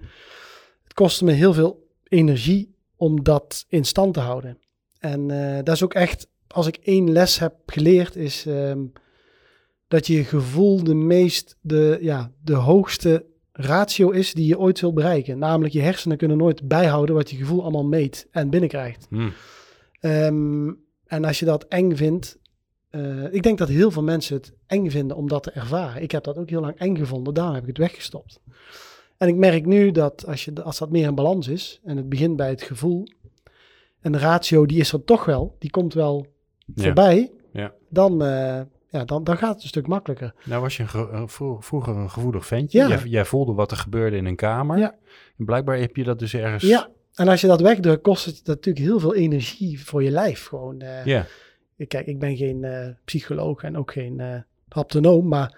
[0.84, 4.58] het kostte me heel veel energie om dat in stand te houden.
[5.00, 8.80] En eh, dat is ook echt, als ik één les heb geleerd, is ehm,
[9.88, 14.94] dat je gevoel de meest, de, ja, de hoogste ratio is die je ooit zult
[14.94, 15.40] bereiken.
[15.40, 19.08] Namelijk je hersenen kunnen nooit bijhouden wat je gevoel allemaal meet en binnenkrijgt.
[19.10, 19.30] Hm.
[20.00, 20.72] Ehm,
[21.06, 22.38] en als je dat eng vindt,
[22.94, 26.02] eh, ik denk dat heel veel mensen het eng vinden om dat te ervaren.
[26.02, 28.40] Ik heb dat ook heel lang eng gevonden, daarom heb ik het weggestopt.
[29.18, 32.10] En ik merk nu dat als, je, als dat meer in balans is en het
[32.10, 33.08] begint bij het gevoel,
[34.02, 36.26] en de ratio die is er toch wel, die komt wel
[36.76, 36.84] Ja.
[36.84, 37.74] voorbij, Ja.
[37.90, 40.34] dan, eh, ja, dan, dan gaat het een stuk makkelijker.
[40.46, 42.78] Nou was je een eh, vro- vroeger een gevoelig ventje.
[42.80, 42.88] Ja.
[42.88, 44.78] Jij, jij voelde wat er gebeurde in een kamer.
[44.78, 44.96] Ja.
[45.38, 46.64] En blijkbaar heb je dat dus ergens...
[46.64, 50.46] Ja, en als je dat wegdrukt, kost het natuurlijk heel veel energie voor je lijf.
[50.46, 51.26] Gewoon, Ja.
[51.88, 55.58] Kijk, ik ben geen eh, psycholoog en ook geen eh haptonoom, maar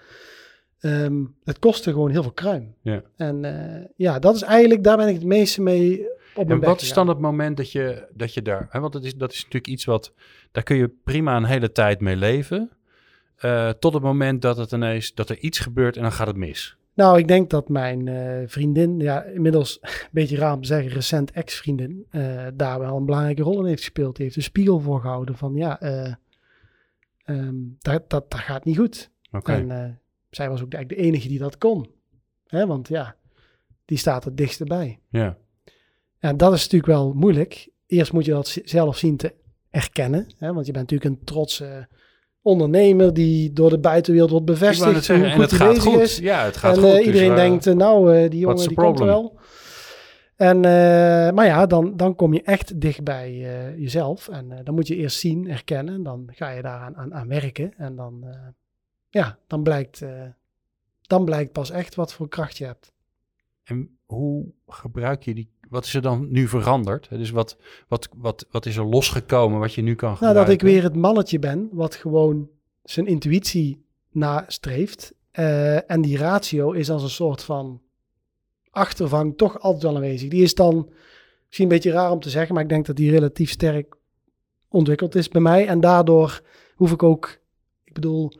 [0.80, 2.74] ehm, het kostte gewoon heel veel kruim.
[2.80, 3.02] Ja.
[3.16, 6.66] En eh, ja, dat is eigenlijk, daar ben ik het meeste mee op mijn En
[6.68, 8.66] wat is dan het moment dat je, dat je daar...
[8.70, 10.12] Hè, want dat is, dat is natuurlijk iets wat...
[10.52, 12.70] Daar kun je prima een hele tijd mee leven.
[13.78, 15.14] tot het moment dat het ineens...
[15.14, 16.76] Dat er iets gebeurt en dan gaat het mis.
[16.96, 20.92] Nou, ik denk dat mijn eh, vriendin, ja, inmiddels een beetje raar om te zeggen,
[20.92, 24.16] recent ex-vriendin, eh, daar wel een belangrijke rol in heeft gespeeld.
[24.16, 26.14] Die heeft de spiegel voorgehouden van, ja, eh,
[27.24, 29.10] ehm, dat, dat, dat gaat niet goed.
[29.30, 29.52] Oké.
[29.52, 31.90] En zij was ook eigenlijk de enige die dat kon.
[32.46, 33.16] Hè, want ja,
[33.84, 34.98] die staat het dichtst bij.
[35.08, 35.36] Ja.
[36.18, 37.68] En dat is natuurlijk wel moeilijk.
[37.86, 39.34] Eerst moet je dat zelf zien te
[39.70, 40.26] erkennen.
[40.36, 41.88] Hè, want je bent natuurlijk een trotse
[42.46, 45.68] ondernemer die door de buitenwereld wordt Ik wou bevestigd zeggen, hoe en goed het gaat
[45.74, 46.00] bezig goed.
[46.00, 46.18] is.
[46.18, 46.90] Ja, het gaat en goed.
[46.90, 49.38] eh, dus, iedereen eh, denkt, eh, nou, eh, die jongen die komt er wel.
[50.36, 54.28] En, eh, maar ja, dan, dan kom je echt dicht bij eh, jezelf.
[54.28, 55.94] En dan moet je eerst zien, erkennen.
[55.94, 57.72] En dan ga je daaraan aan, aan werken.
[57.76, 58.38] En dan, eh,
[59.08, 60.22] ja, dan blijkt, eh,
[61.02, 62.92] dan blijkt pas echt wat voor kracht je hebt.
[63.64, 65.50] En hoe gebruik je die...
[65.68, 67.08] Wat is er dan nu veranderd?
[67.10, 67.56] Dus wat,
[67.88, 70.44] wat, wat, wat is er losgekomen wat je nu kan Nou, gebruiken?
[70.44, 72.48] dat ik weer het mannetje ben wat gewoon
[72.84, 75.14] zijn intuïtie nastreeft.
[75.30, 77.80] Eh, en die ratio is als een soort van
[78.70, 80.28] achtervang toch altijd wel aanwezig.
[80.28, 80.88] Die is dan
[81.44, 83.94] misschien een beetje raar om te zeggen, maar ik denk dat die relatief sterk
[84.68, 85.66] ontwikkeld is bij mij.
[85.66, 86.40] En daardoor
[86.74, 87.38] hoef ik ook,
[87.84, 88.32] ik bedoel,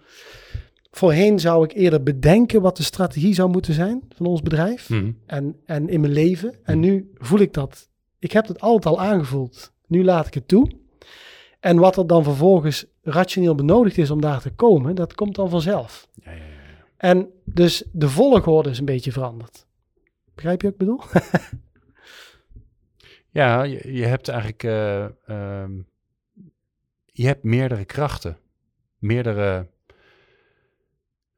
[0.97, 5.13] voorheen zou ik eerder bedenken wat de strategie zou moeten zijn van ons bedrijf Mhm.
[5.27, 6.55] en, en in mijn leven.
[6.63, 7.89] En nu voel ik dat.
[8.19, 9.73] Ik heb het altijd al aangevoeld.
[9.87, 10.71] Nu laat ik het toe.
[11.61, 15.51] En wat er dan vervolgens rationeel benodigd is om daar te komen, dat komt dan
[15.51, 16.09] vanzelf.
[16.15, 16.45] Ja, ja, ja.
[16.97, 19.67] En dus de volgorde is een beetje veranderd.
[20.35, 21.01] Begrijp je wat ik bedoel?
[23.31, 25.73] Ja, je, je hebt eigenlijk eh, ehm,
[27.05, 28.39] je hebt meerdere krachten,
[28.99, 29.67] meerdere,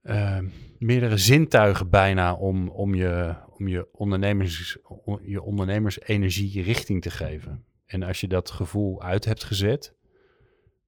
[0.08, 0.46] ehm,
[0.78, 4.78] meerdere zintuigen bijna om, om, je, om je, ondernemers,
[5.22, 7.64] je ondernemersenergie richting te geven.
[7.86, 9.94] En als je dat gevoel uit hebt gezet,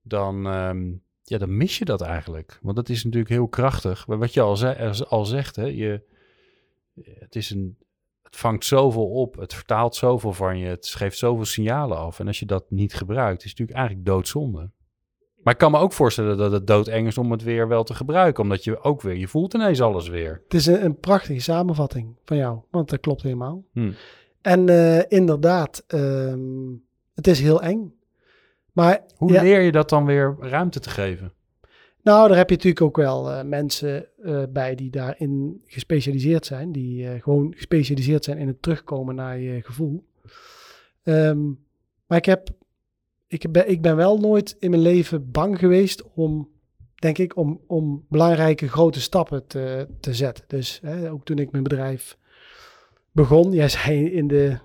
[0.03, 2.59] dan, ehm, ja, dan mis je dat eigenlijk.
[2.63, 4.07] Want dat is natuurlijk heel krachtig.
[4.07, 4.67] Maar wat je al,
[5.05, 6.03] al zegt, hè, je,
[7.03, 7.79] het is een,
[8.23, 12.21] het vangt zoveel op, het vertaalt zoveel van je, het geeft zoveel signalen af.
[12.21, 14.71] En als je dat niet gebruikt, is het natuurlijk eigenlijk doodzonde.
[15.43, 17.95] Maar ik kan me ook voorstellen dat het doodeng is om het weer wel te
[17.95, 20.41] gebruiken, omdat je ook weer, je voelt ineens alles weer.
[20.45, 23.65] Het is een, een prachtige samenvatting van jou, want dat klopt helemaal.
[23.73, 23.93] Hm.
[24.43, 26.41] En eh, inderdaad, ehm,
[27.15, 27.95] het is heel eng.
[28.73, 31.33] Maar Hoe ja, leer je dat dan weer ruimte te geven?
[32.03, 36.73] nou, daar heb je natuurlijk ook wel eh, mensen eh, bij die daarin gespecialiseerd zijn.
[36.73, 40.05] Die gewoon gespecialiseerd zijn in het terugkomen naar je gevoel.
[41.03, 41.41] Ehm,
[42.07, 42.49] maar ik, heb,
[43.31, 46.49] ik, ben, ik ben wel nooit in mijn leven bang geweest om,
[46.95, 50.45] denk ik, om, om belangrijke grote stappen te, te zetten.
[50.47, 52.19] Dus hè, ook toen ik mijn bedrijf
[53.13, 54.59] begon, jij zei in de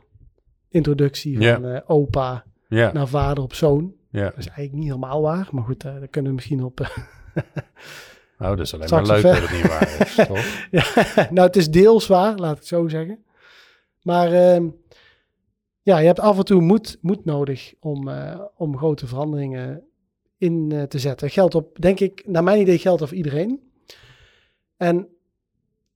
[0.69, 3.93] introductie van eh, opa naar vader op zoon.
[4.09, 4.23] ja.
[4.23, 6.79] Dat is eigenlijk niet helemaal waar, maar goed, eh, daar kunnen we misschien op.
[6.79, 6.87] eh,
[8.37, 10.67] Nou, dat is alleen maar leuk dat het niet waar is, toch?
[10.71, 10.83] ja,
[11.31, 13.23] nou, het is deels waar, laat ik het zo zeggen.
[14.01, 14.67] Maar ehm,
[15.85, 19.83] ja, je hebt af en toe moed, moed nodig om, eh, om grote veranderingen
[20.37, 21.29] in eh, te zetten.
[21.29, 23.71] Geldt op, denk ik, naar mijn idee geldt voor iedereen.
[24.77, 25.07] En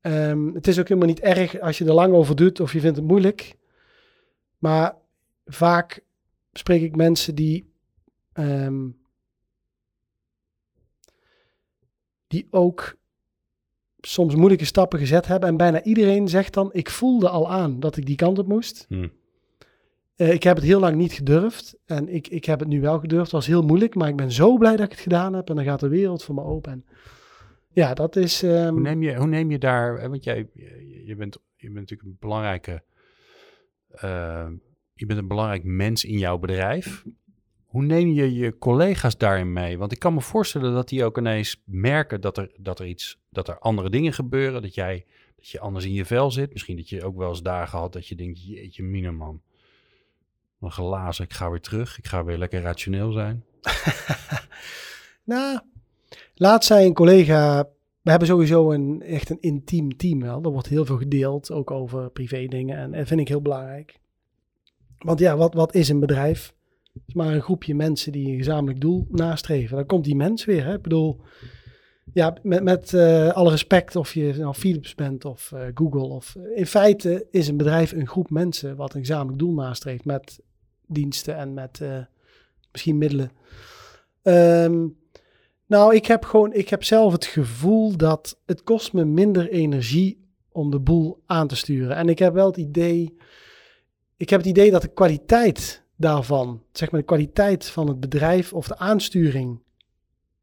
[0.01, 2.79] ehm, het is ook helemaal niet erg als je er lang over doet of je
[2.79, 3.55] vindt het moeilijk.
[4.57, 4.95] Maar
[5.45, 6.03] vaak
[6.53, 7.73] spreek ik mensen die,
[8.33, 8.87] ehm,
[12.27, 12.97] die ook
[13.99, 15.49] soms moeilijke stappen gezet hebben.
[15.49, 18.85] En bijna iedereen zegt dan, ik voelde al aan dat ik die kant op moest.
[18.89, 19.07] Hm.
[20.19, 21.77] Eh, ik heb het heel lang niet gedurfd.
[21.85, 23.23] En ik, ik heb het nu wel gedurfd.
[23.23, 25.49] Het was heel moeilijk, maar ik ben zo blij dat ik het gedaan heb.
[25.49, 26.71] En dan gaat de wereld voor me open.
[26.71, 26.85] En
[27.69, 28.43] ja, dat is...
[28.43, 31.65] ehm, Hoe neem je, hoe neem je daar, hè, want jij, je, je bent, je
[31.65, 32.83] bent natuurlijk een belangrijke,
[33.89, 34.47] eh,
[34.93, 37.03] je bent een belangrijk mens in jouw bedrijf.
[37.65, 39.77] Hoe neem je je collega's daarin mee?
[39.77, 43.19] Want ik kan me voorstellen dat die ook ineens merken dat er, dat er iets,
[43.29, 45.05] dat er andere dingen gebeuren, dat jij,
[45.35, 46.51] dat je anders in je vel zit.
[46.51, 49.41] Misschien dat je ook wel eens dagen had dat je denkt, jeetje mine man,
[50.61, 53.43] een glazen, ik ga weer terug, ik ga weer lekker rationeel zijn.
[55.23, 55.59] Nou,
[56.35, 57.69] laatst zei een collega,
[58.01, 60.43] we hebben sowieso een echt een intiem team wel.
[60.43, 62.77] Er wordt heel veel gedeeld, ook over privé dingen.
[62.77, 63.99] En dat vind ik heel belangrijk.
[64.97, 66.53] Want ja, wat, wat is een bedrijf?
[66.93, 69.75] Het is maar een groepje mensen die een gezamenlijk doel nastreven.
[69.75, 70.65] Dan komt die mens weer.
[70.65, 70.73] Hè?
[70.73, 71.21] Ik bedoel,
[72.13, 76.07] ja, met, met eh, alle respect of je nou Philips bent of eh, Google.
[76.07, 80.05] Of, in feite is een bedrijf een groep mensen wat een gezamenlijk doel nastreeft.
[80.05, 80.39] Met
[80.89, 81.97] diensten en met eh,
[82.71, 83.31] misschien middelen.
[84.21, 84.87] Ehm,
[85.65, 90.27] nou, ik heb gewoon, ik heb zelf het gevoel dat het kost me minder energie
[90.51, 91.95] om de boel aan te sturen.
[91.95, 93.17] En ik heb wel het idee,
[94.17, 98.53] ik heb het idee dat de kwaliteit daarvan, zeg maar de kwaliteit van het bedrijf
[98.53, 99.61] of de aansturing,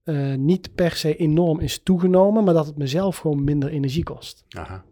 [0.02, 4.44] eh, niet per se enorm is toegenomen, maar dat het mezelf gewoon minder energie kost.
[4.48, 4.85] Aha.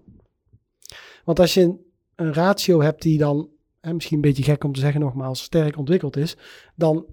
[1.24, 1.80] Want als je een,
[2.14, 3.48] een ratio hebt die dan,
[3.84, 6.36] hè, misschien een beetje gek om te zeggen nogmaals, sterk ontwikkeld is,
[6.74, 7.06] dan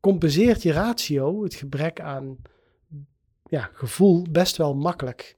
[0.00, 2.36] compenseert je ratio het gebrek aan
[3.48, 5.36] ja, gevoel best wel makkelijk.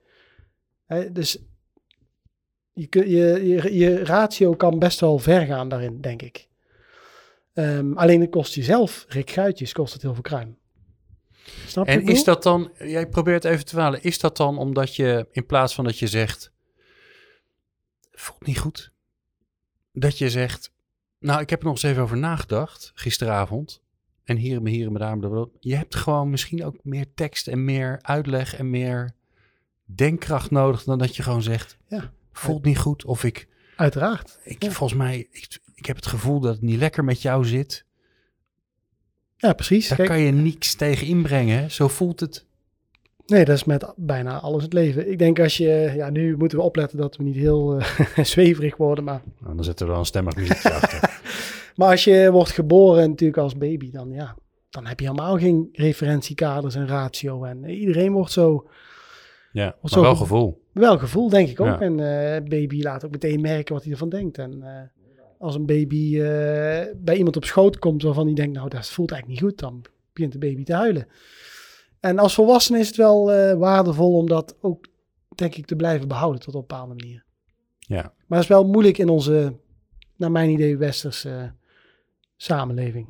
[0.87, 1.39] Hè, dus
[2.73, 6.49] je, je, je, je ratio kan best wel ver gaan daarin, denk ik.
[7.53, 10.59] Ehm, alleen het kost jezelf, Rick Guitjes, kost het heel veel kruim.
[11.67, 11.93] Snap je?
[11.93, 15.47] En is dat dan, jij probeert even te verhalen, is dat dan omdat je in
[15.47, 16.53] plaats van dat je zegt,
[18.13, 18.93] voelt niet goed,
[19.99, 20.71] dat je zegt,
[21.19, 23.81] nou ik heb er nog eens even over nagedacht gisteravond
[24.25, 25.47] en hier en me, hier en me, daar en daar.
[25.61, 29.15] Je hebt gewoon misschien ook meer tekst en meer uitleg en meer
[29.85, 32.13] denkkracht nodig dan dat je gewoon zegt, Ja.
[32.33, 34.39] voelt niet goed of ik, Uiteraard.
[34.45, 34.71] ik Ja.
[34.71, 37.85] volgens mij, ik, ik heb het gevoel dat het niet lekker met jou zit.
[39.37, 39.89] Ja, precies.
[39.89, 42.46] Daar Kijk, kan je niks tegen inbrengen, zo voelt het.
[43.27, 45.11] Nee, dat is met bijna alles het leven.
[45.11, 48.77] Ik denk als je, ja, nu moeten we opletten dat we niet heel eh, zweverig
[48.77, 51.21] worden, maar, Nou, dan zetten we wel een stemmig muziekje achter.
[51.77, 54.37] maar als je wordt geboren natuurlijk als baby, dan ja,
[54.71, 58.69] dan heb je helemaal geen referentiekaders en ratio en iedereen wordt zo
[59.53, 60.65] Ja, zo wel gevo- gevoel.
[60.73, 61.67] Wel gevoel, denk ik ook.
[61.67, 61.81] Ja.
[61.81, 64.39] En eh, baby laat ook meteen merken wat hij ervan denkt.
[64.39, 64.71] En eh,
[65.39, 66.23] als een baby eh,
[66.97, 69.85] bij iemand op schoot komt waarvan hij denkt, nou, dat voelt eigenlijk niet goed, dan
[70.13, 71.07] begint de baby te huilen.
[72.01, 74.87] En als volwassene is het wel eh, waardevol om dat ook,
[75.35, 77.25] denk ik, te blijven behouden tot op een bepaalde manier.
[77.79, 78.03] Ja.
[78.03, 79.57] Maar het is wel moeilijk in onze,
[80.17, 81.53] naar mijn idee, westerse
[82.37, 83.09] samenleving.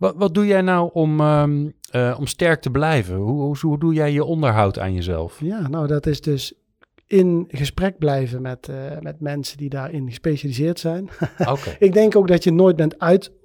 [0.00, 3.16] Wat, wat doe jij nou om, ehm, eh, om sterk te blijven?
[3.16, 5.40] Hoe, hoe, hoe doe jij je onderhoud aan jezelf?
[5.40, 6.54] Ja, nou dat is dus
[7.06, 11.08] in gesprek blijven met, eh, met mensen die daarin gespecialiseerd zijn.
[11.38, 11.76] Oké.
[11.78, 12.98] Ik denk ook dat je nooit bent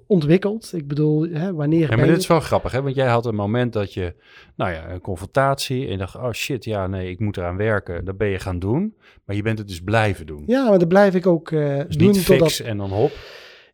[0.08, 0.72] uitontwikkeld.
[0.72, 2.82] Ik bedoel, hè, wanneer Ja, maar dit is wel grappig, hè?
[2.82, 4.14] Want jij had een moment dat je,
[4.56, 8.04] nou ja, een confrontatie en je dacht, oh shit, ja, nee, ik moet eraan werken.
[8.04, 10.42] Dat ben je gaan doen, maar je bent het dus blijven doen.
[10.46, 12.58] Ja, maar dat blijf ik ook dus doen niet fix totdat...
[12.58, 13.12] en dan hop.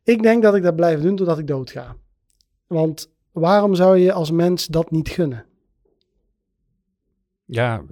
[0.04, 1.96] Ik denk dat ik dat blijf doen totdat ik doodga.
[2.66, 5.44] Want waarom zou je als mens dat niet gunnen?
[7.44, 7.82] Ja,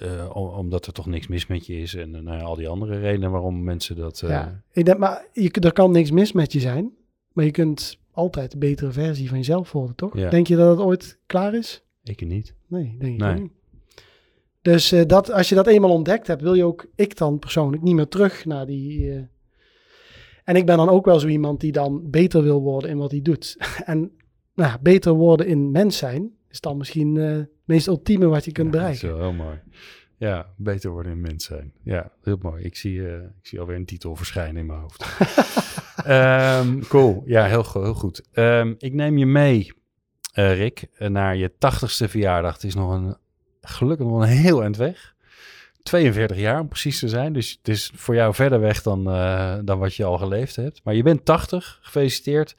[0.00, 2.54] eh, om- omdat er toch niks mis met je is en eh, nou ja, al
[2.56, 4.22] die andere redenen waarom mensen dat...
[4.22, 6.92] eh, Ja, ik denk, maar je, er kan niks mis met je zijn.
[7.36, 10.16] Maar je kunt altijd een betere versie van jezelf worden, toch?
[10.18, 10.30] Ja.
[10.30, 11.82] Denk je dat het ooit klaar is?
[12.02, 12.54] Ik niet.
[12.66, 13.34] Nee, denk ik Nee.
[13.40, 13.50] niet.
[14.62, 17.82] Dus eh, dat, als je dat eenmaal ontdekt hebt, wil je ook, ik dan persoonlijk,
[17.82, 19.10] niet meer terug naar die...
[19.12, 19.20] eh,
[20.44, 23.10] En ik ben dan ook wel zo iemand die dan beter wil worden in wat
[23.10, 23.56] hij doet.
[23.84, 24.10] en
[24.54, 28.52] nou, beter worden in mens zijn is dan misschien eh, het meest ultieme wat je
[28.52, 29.20] kunt Ja, dat is bereiken.
[29.22, 29.58] wel heel mooi.
[30.18, 31.72] Ja, beter worden in mens zijn.
[31.82, 32.64] Ja, heel mooi.
[32.64, 35.04] Ik zie, eh, ik zie alweer een titel verschijnen in mijn hoofd.
[36.04, 37.22] Ehm, cool.
[37.26, 38.22] Ja, heel, go- heel goed.
[38.32, 39.72] Ehm, ik neem je mee,
[40.32, 42.52] eh, Rick, naar je tachtigste verjaardag.
[42.54, 43.16] Het is nog een,
[43.60, 45.14] gelukkig nog een heel eind weg.
[45.82, 47.32] 42 jaar om precies te zijn.
[47.32, 50.80] Dus het is voor jou verder weg dan, eh, dan wat je al geleefd hebt.
[50.84, 51.78] Maar je bent 80.
[51.82, 52.56] Gefeliciteerd.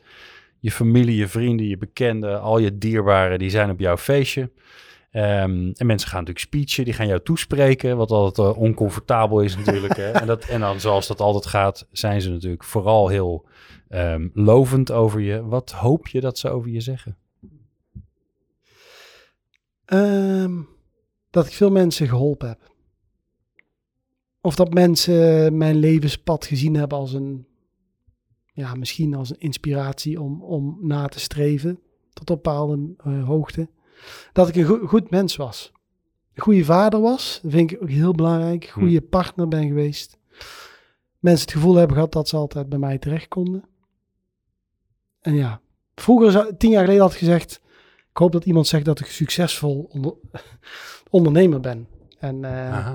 [0.59, 4.51] Je familie, je vrienden, je bekenden, al je dierbaren, die zijn op jouw feestje.
[5.17, 9.55] Ehm, en mensen gaan natuurlijk speechen, die gaan jou toespreken, wat altijd eh, oncomfortabel is
[9.57, 9.95] natuurlijk.
[9.95, 10.11] Hè?
[10.11, 13.45] En, dat, en dan zoals dat altijd gaat, zijn ze natuurlijk vooral heel
[13.89, 15.45] ehm, lovend over je.
[15.45, 17.17] Wat hoop je dat ze over je zeggen?
[19.85, 20.61] Ehm,
[21.29, 22.71] dat ik veel mensen geholpen heb.
[24.41, 27.47] Of dat mensen mijn levenspad gezien hebben als een,
[28.53, 31.79] ja, misschien als een inspiratie om, om na te streven
[32.13, 33.69] tot op bepaalde eh, hoogte.
[34.33, 35.71] Dat ik een go- goed mens was.
[36.33, 38.63] Een goede vader was, dat vind ik ook heel belangrijk.
[38.63, 40.17] Een goede partner ben geweest.
[41.19, 43.63] Mensen het gevoel hebben gehad dat ze altijd bij mij terecht konden.
[45.21, 45.61] En ja,
[45.95, 47.61] vroeger, tien jaar geleden had ik gezegd,
[48.11, 50.13] ik hoop dat iemand zegt dat ik een succesvol onder-
[51.09, 51.87] ondernemer ben.
[52.19, 52.93] En eh,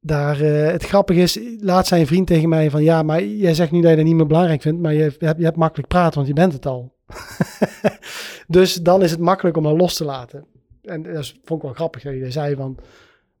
[0.00, 3.54] daar, eh, het grappige is, laatst zei een vriend tegen mij van, ja, maar jij
[3.54, 5.88] zegt nu dat je dat niet meer belangrijk vindt, maar je, hebt, je hebt makkelijk
[5.88, 6.92] praten, want je bent het al.
[8.46, 10.46] dus dan is het makkelijk om dat los te laten.
[10.82, 12.78] En dat vond ik wel grappig dat je dat zei, van,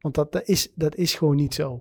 [0.00, 1.68] want dat, dat, is, dat is gewoon niet zo.
[1.68, 1.80] Nou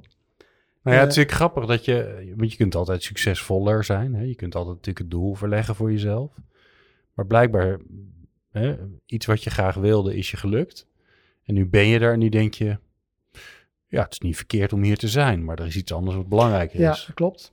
[0.83, 4.13] ja, het Eh, is natuurlijk grappig dat je, want je kunt altijd succesvoller zijn.
[4.13, 4.23] Hè?
[4.23, 6.31] Je kunt altijd natuurlijk het doel verleggen voor jezelf.
[7.13, 7.79] Maar blijkbaar,
[8.51, 8.75] hè,
[9.05, 10.87] iets wat je graag wilde, is je gelukt.
[11.43, 12.77] En nu ben je daar en nu denk je,
[13.87, 16.29] ja, het is niet verkeerd om hier te zijn, maar er is iets anders wat
[16.29, 17.05] belangrijker Ja, is.
[17.05, 17.51] dat klopt.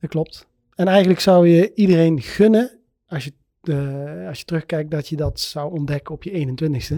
[0.00, 0.46] Dat klopt.
[0.74, 3.32] En eigenlijk zou je iedereen gunnen, als je,
[3.68, 6.94] eh, als je terugkijkt, dat je dat zou ontdekken op je 21ste.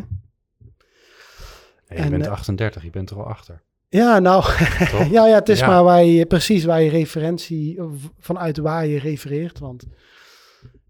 [1.87, 3.63] En je En, bent eh, 38, je bent er al achter.
[3.89, 4.45] Ja, nou,
[5.17, 5.67] ja, ja, het is Ja.
[5.67, 7.81] maar waar je, precies waar je referentie,
[8.19, 9.59] vanuit waar je refereert.
[9.59, 9.87] Want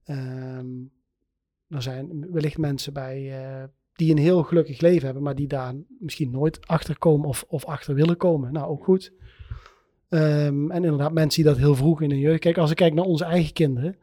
[0.04, 0.66] ehm,
[1.68, 5.74] er zijn wellicht mensen bij eh, die een heel gelukkig leven hebben, maar die daar
[5.98, 8.52] misschien nooit achter komen of, of achter willen komen.
[8.52, 9.12] Nou, ook goed.
[10.08, 12.40] Ehm, en inderdaad, mensen die dat heel vroeg in hun jeugd.
[12.40, 13.96] Kijk, als ik kijk naar onze eigen kinderen,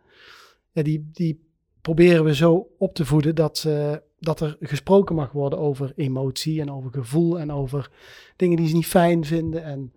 [0.72, 1.53] ja, die, die
[1.84, 6.62] proberen we zo op te voeden dat, ze- dat er gesproken mag worden over emotie
[6.62, 7.90] en over gevoel en over
[8.36, 9.64] dingen die ze niet fijn vinden.
[9.64, 9.94] En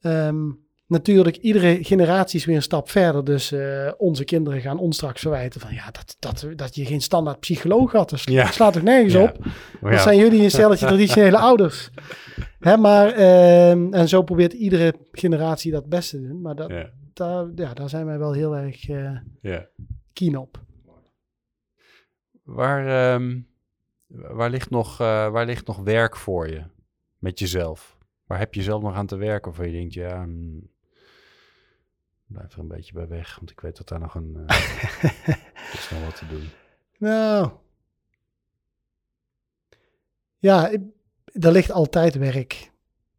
[0.00, 0.50] ehm,
[0.86, 3.24] natuurlijk, iedere generatie is weer een stap verder.
[3.24, 7.00] Dus eh, onze kinderen gaan ons straks verwijten van ja, dat, dat, dat je geen
[7.00, 8.10] standaard psycholoog had.
[8.10, 8.46] Dat sla- Ja.
[8.50, 9.22] slaat toch nergens Ja.
[9.22, 9.38] op?
[9.80, 11.90] Maar Dat ja, zijn jullie een stelletje traditionele ouders.
[12.60, 16.40] Hè, maar, ehm, en zo probeert iedere generatie dat beste te doen.
[16.40, 19.66] Maar dat, ja, daar, ja, daar zijn wij wel heel erg eh ja.
[20.12, 20.60] keen op.
[22.42, 23.40] Waar, ehm,
[24.06, 26.62] waar, ligt nog, eh, waar ligt nog werk voor je
[27.18, 27.96] met jezelf?
[28.26, 29.50] Waar heb je zelf nog aan te werken?
[29.50, 30.68] Of je denkt, ja, hmm,
[32.26, 33.36] blijf er een beetje bij weg.
[33.36, 36.48] Want ik weet dat daar nog een er is nog wat te doen.
[36.98, 37.50] Nou.
[40.38, 40.80] Ja, ik-
[41.32, 42.70] er ligt altijd werk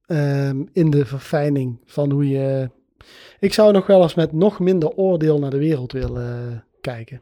[0.06, 2.70] ehm, in de verfijning van hoe je.
[3.40, 7.22] Ik zou nog wel eens met nog minder oordeel naar de wereld willen kijken.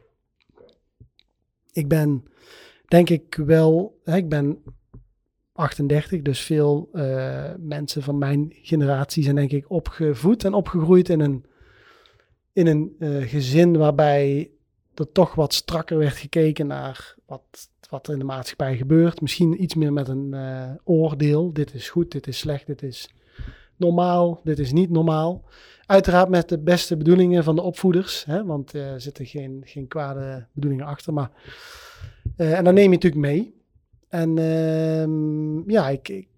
[1.72, 2.24] Ik ben,
[2.86, 4.62] denk ik wel, hè, ik ben
[5.52, 11.20] 38, dus veel eh, mensen van mijn generatie zijn denk ik opgevoed en opgegroeid in
[11.20, 11.44] een,
[12.52, 14.50] in een eh, gezin waarbij
[14.94, 19.20] er toch wat strakker werd gekeken naar wat, wat er in de maatschappij gebeurt.
[19.20, 21.52] Misschien iets meer met een eh, oordeel.
[21.52, 23.14] Dit is goed, dit is slecht, dit is
[23.76, 25.44] normaal, dit is niet normaal.
[25.92, 30.46] Uiteraard met de beste bedoelingen van de opvoeders, hè, want er zitten geen, geen kwade
[30.52, 31.12] bedoelingen achter.
[31.12, 31.30] Maar,
[32.36, 33.54] en dan neem je natuurlijk mee.
[34.08, 36.28] En ehm, ja, ik, ik,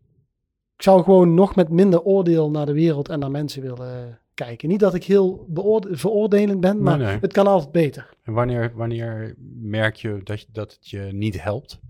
[0.76, 4.68] zou gewoon nog met minder oordeel naar de wereld en naar mensen willen kijken.
[4.68, 5.46] Niet dat ik heel
[5.90, 8.08] veroordelend ben, maar het kan altijd beter.
[8.22, 11.80] En wanneer, wanneer merk je dat, dat het je niet helpt?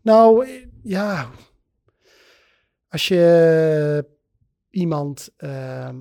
[0.00, 0.48] Nou,
[0.82, 1.30] ja,
[2.88, 4.06] als je
[4.70, 5.96] iemand ehm,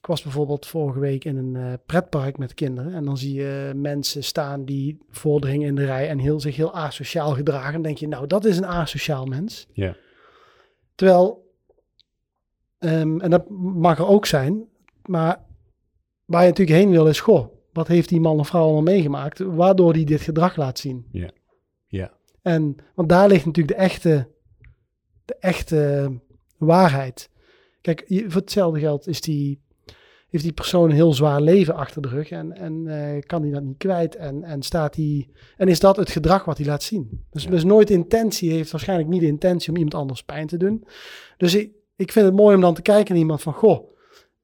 [0.00, 2.94] ik was bijvoorbeeld vorige week in een uh, pretpark met kinderen.
[2.94, 6.74] En dan zie je mensen staan die voordringen in de rij en heel, zich heel
[6.74, 7.72] asociaal gedragen.
[7.72, 9.68] Dan denk je, nou, dat is een asociaal mens.
[9.72, 9.96] Ja.
[10.94, 11.54] Terwijl,
[12.78, 14.64] um, en dat mag er ook zijn,
[15.04, 15.44] maar
[16.24, 19.38] waar je natuurlijk heen wil is, goh, wat heeft die man of vrouw allemaal meegemaakt,
[19.38, 21.06] waardoor hij dit gedrag laat zien.
[21.12, 21.30] Ja.
[21.86, 22.12] Ja.
[22.42, 24.28] En, want daar ligt natuurlijk de echte,
[25.24, 26.12] de echte
[26.58, 27.30] waarheid.
[27.80, 29.60] Kijk, voor hetzelfde geld is die
[30.30, 33.50] heeft die persoon een heel zwaar leven achter de rug en, en uh, kan hij
[33.50, 36.82] dat niet kwijt en, en staat hij en is dat het gedrag wat hij laat
[36.82, 37.24] zien.
[37.30, 37.50] Dus, ja.
[37.50, 40.86] dus nooit intentie heeft waarschijnlijk niet de intentie om iemand anders pijn te doen.
[41.36, 43.94] Dus ik, ik vind het mooi om dan te kijken naar iemand van goh,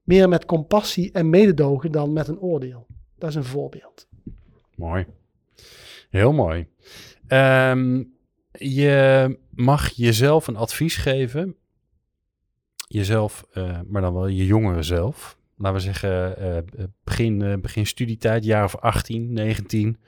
[0.02, 2.86] meer met compassie en mededogen dan met een oordeel.
[3.18, 4.08] Dat is een voorbeeld.
[4.74, 5.06] Mooi.
[6.10, 6.66] Heel mooi.
[7.28, 8.14] Um,
[8.52, 11.56] je mag jezelf een advies geven.
[12.88, 17.86] Jezelf, uh, maar dan wel je jongeren zelf laten we zeggen, uh, begin, uh, begin
[17.86, 19.98] studietijd, jaar of 18, 19.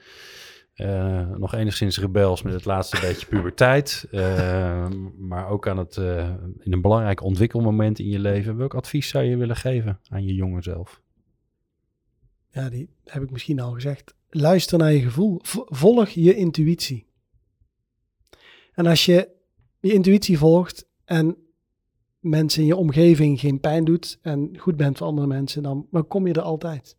[0.75, 4.07] Uh, nog enigszins rebels met het laatste beetje puberteit.
[5.17, 5.95] maar ook aan het,
[6.59, 8.57] in een belangrijk ontwikkelmoment in je leven.
[8.57, 11.01] Welk advies zou je willen geven aan je jongen zelf?
[12.51, 14.15] Ja, die heb ik misschien al gezegd.
[14.29, 15.39] Luister naar je gevoel.
[15.43, 17.07] volg je intuïtie.
[18.73, 19.29] En als je
[19.79, 21.37] je intuïtie volgt en
[22.19, 26.07] mensen in je omgeving geen pijn doet en goed bent voor andere mensen, dan, dan
[26.07, 26.97] kom je er altijd.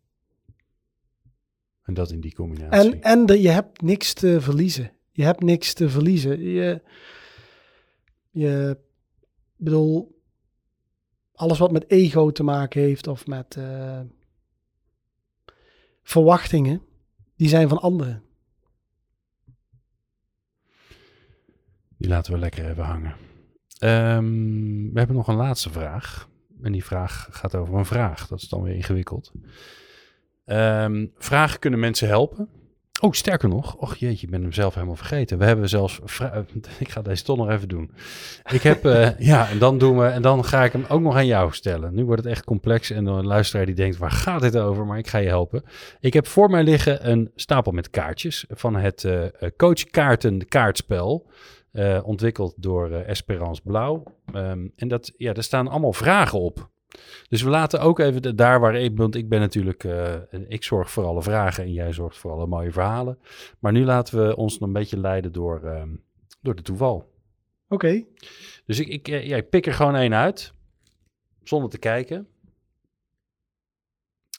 [1.82, 2.92] En dat in die combinatie.
[2.92, 4.92] En, en de, je hebt niks te verliezen.
[5.12, 6.40] Je hebt niks te verliezen.
[6.40, 6.82] Je,
[8.30, 8.78] je
[9.56, 10.20] bedoel,
[11.32, 14.00] alles wat met ego te maken heeft of met uh,
[16.02, 16.82] verwachtingen,
[17.36, 18.22] die zijn van anderen.
[21.96, 23.29] Die laten we lekker even hangen.
[23.84, 26.28] Um, we hebben nog een laatste vraag.
[26.62, 28.26] En die vraag gaat over een vraag.
[28.26, 29.32] Dat is dan weer ingewikkeld.
[30.46, 32.48] Um, vragen kunnen mensen helpen.
[33.00, 33.74] Oh, sterker nog.
[33.74, 35.38] Och jeetje, ik ben hem zelf helemaal vergeten.
[35.38, 36.00] We hebben zelfs...
[36.78, 37.90] Ik ga deze toch nog even doen.
[38.50, 38.86] Ik heb...
[38.86, 40.04] uh, ja, en dan doen we...
[40.04, 41.94] En dan ga ik hem ook nog aan jou stellen.
[41.94, 42.90] Nu wordt het echt complex.
[42.90, 44.86] En een luisteraar die denkt, waar gaat dit over?
[44.86, 45.62] Maar ik ga je helpen.
[46.00, 48.44] Ik heb voor mij liggen een stapel met kaartjes.
[48.48, 49.22] Van het uh,
[49.56, 51.30] coachkaarten kaartspel.
[51.72, 54.02] Uh, ontwikkeld door uh, Esperance Blauw.
[54.34, 56.70] Um, en dat, ja, er staan allemaal vragen op.
[57.28, 60.14] Dus we laten ook even de, daar waar ik, want ik ben natuurlijk, uh,
[60.48, 63.18] ik zorg voor alle vragen en jij zorgt voor alle mooie verhalen.
[63.58, 66.02] Maar nu laten we ons een beetje leiden door, um,
[66.40, 66.96] door de toeval.
[66.96, 67.74] Oké.
[67.74, 68.06] Okay.
[68.66, 70.52] Dus ik, ik, ja, ik pik er gewoon één uit,
[71.42, 72.28] zonder te kijken.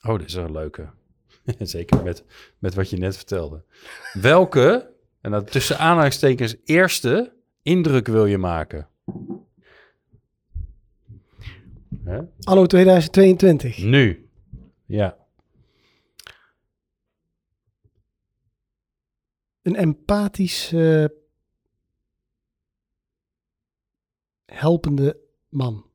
[0.08, 0.90] Oh, dit is een leuke.
[1.60, 2.24] Zeker met,
[2.60, 3.64] met wat je net vertelde.
[4.14, 8.88] Welke en dat tussen aanhalingstekens eerste indruk wil je maken.
[12.04, 12.22] Hè?
[12.40, 13.78] Anno 2022.
[13.78, 14.30] Nu.
[14.86, 15.18] Ja.
[19.62, 21.06] Een empathisch uh,
[24.46, 25.20] helpende
[25.50, 25.92] man.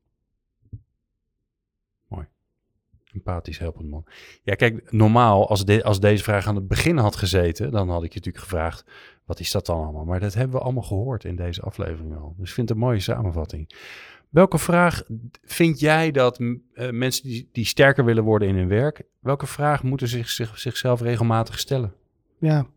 [3.17, 4.05] Empathisch helpend man.
[4.43, 8.03] Ja, kijk, normaal, als, de, als deze vraag aan het begin had gezeten, dan had
[8.03, 8.85] ik je natuurlijk gevraagd,
[9.27, 10.05] wat is dat dan allemaal?
[10.05, 12.35] Maar dat hebben we allemaal gehoord in deze aflevering al.
[12.37, 13.69] Dus ik vind het een mooie samenvatting.
[14.29, 15.03] Welke vraag
[15.41, 16.57] vind jij dat uh,
[16.89, 21.01] mensen die, die sterker willen worden in hun werk, welke vraag moeten zich, zich, zichzelf
[21.01, 21.93] regelmatig stellen?
[22.37, 22.67] Ja,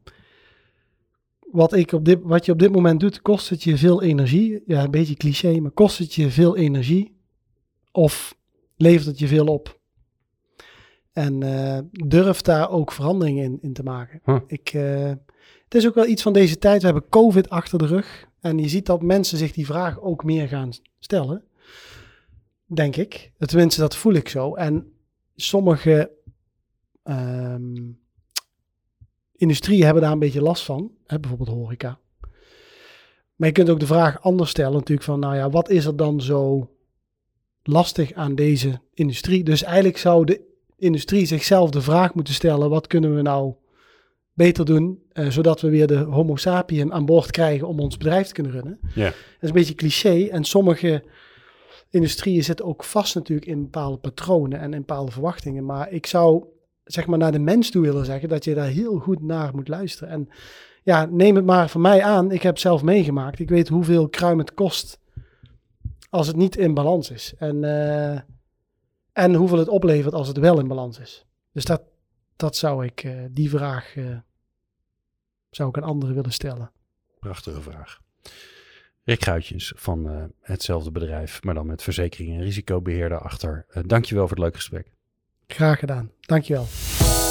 [1.51, 4.63] wat, ik op dit, wat je op dit moment doet, kost het je veel energie?
[4.67, 7.17] Ja, een beetje cliché, maar kost het je veel energie?
[7.93, 8.37] Of
[8.77, 9.79] levert het je veel op?
[11.13, 14.43] En uh, durf daar ook veranderingen in, in te maken.
[14.47, 15.13] Ik, uh,
[15.71, 16.81] het is ook wel iets van deze tijd.
[16.81, 18.29] We hebben COVID achter de rug.
[18.41, 21.45] En je ziet dat mensen zich die vraag ook meer gaan stellen.
[22.66, 23.33] Denk ik.
[23.39, 24.55] Tenminste, dat voel ik zo.
[24.55, 24.93] En
[25.37, 26.11] sommige
[27.05, 28.01] um,
[29.37, 30.91] industrieën hebben daar een beetje last van.
[31.07, 31.99] Hè, bijvoorbeeld horeca.
[33.37, 35.97] Maar je kunt ook de vraag anders stellen natuurlijk van, nou ja, wat is er
[35.97, 36.71] dan zo
[37.62, 39.45] lastig aan deze industrie?
[39.45, 40.41] Dus eigenlijk zou de
[40.77, 43.55] industrie zichzelf de vraag moeten stellen, wat kunnen we nou
[44.41, 48.26] beter doen, uh, zodat we weer de homo sapien aan boord krijgen om ons bedrijf
[48.26, 48.78] te kunnen runnen.
[48.95, 49.05] Ja.
[49.05, 51.05] Dat is een beetje cliché en sommige
[51.91, 55.64] industrieën zitten ook vast natuurlijk in bepaalde patronen en in bepaalde verwachtingen.
[55.64, 56.45] Maar ik zou
[56.84, 59.68] zeg maar naar de mens toe willen zeggen dat je daar heel goed naar moet
[59.68, 60.09] luisteren.
[60.12, 60.28] En
[60.82, 62.32] ja, neem het maar van mij aan.
[62.32, 63.38] Ik heb zelf meegemaakt.
[63.38, 65.01] Ik weet hoeveel kruim het kost
[66.11, 67.34] als het niet in balans is.
[67.38, 68.18] En, uh,
[69.12, 71.26] en hoeveel het oplevert als het wel in balans is.
[71.53, 71.82] Dus dat,
[72.36, 74.16] dat zou ik, uh, die vraag uh,
[75.51, 76.71] zou ik aan anderen willen stellen.
[77.21, 78.01] Prachtige vraag.
[79.05, 83.67] Rick Guitjes van uh, hetzelfde bedrijf, maar dan met verzekering en risicobeheer daarachter.
[83.75, 84.91] Uh, dankjewel voor het leuke gesprek.
[85.47, 86.11] Graag gedaan.
[86.21, 86.67] Dankjewel.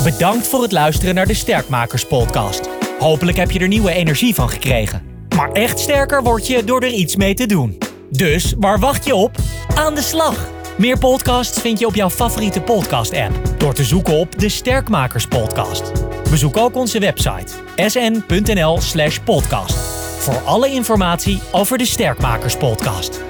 [0.04, 2.70] Bedankt voor het luisteren naar de Sterkmakers podcast.
[3.00, 5.04] Hopelijk heb je er nieuwe energie van gekregen.
[5.36, 7.78] Maar echt sterker word je door er iets mee te doen.
[8.10, 9.36] Dus waar wacht je op?
[9.76, 10.50] Aan de slag!
[10.78, 16.09] Meer podcasts vind je op jouw favoriete podcast-app door te zoeken op de Sterkmakers podcast.
[16.30, 19.74] Bezoek ook onze website sn.nl/podcast
[20.20, 23.22] voor alle informatie over de Sterkmakers podcast.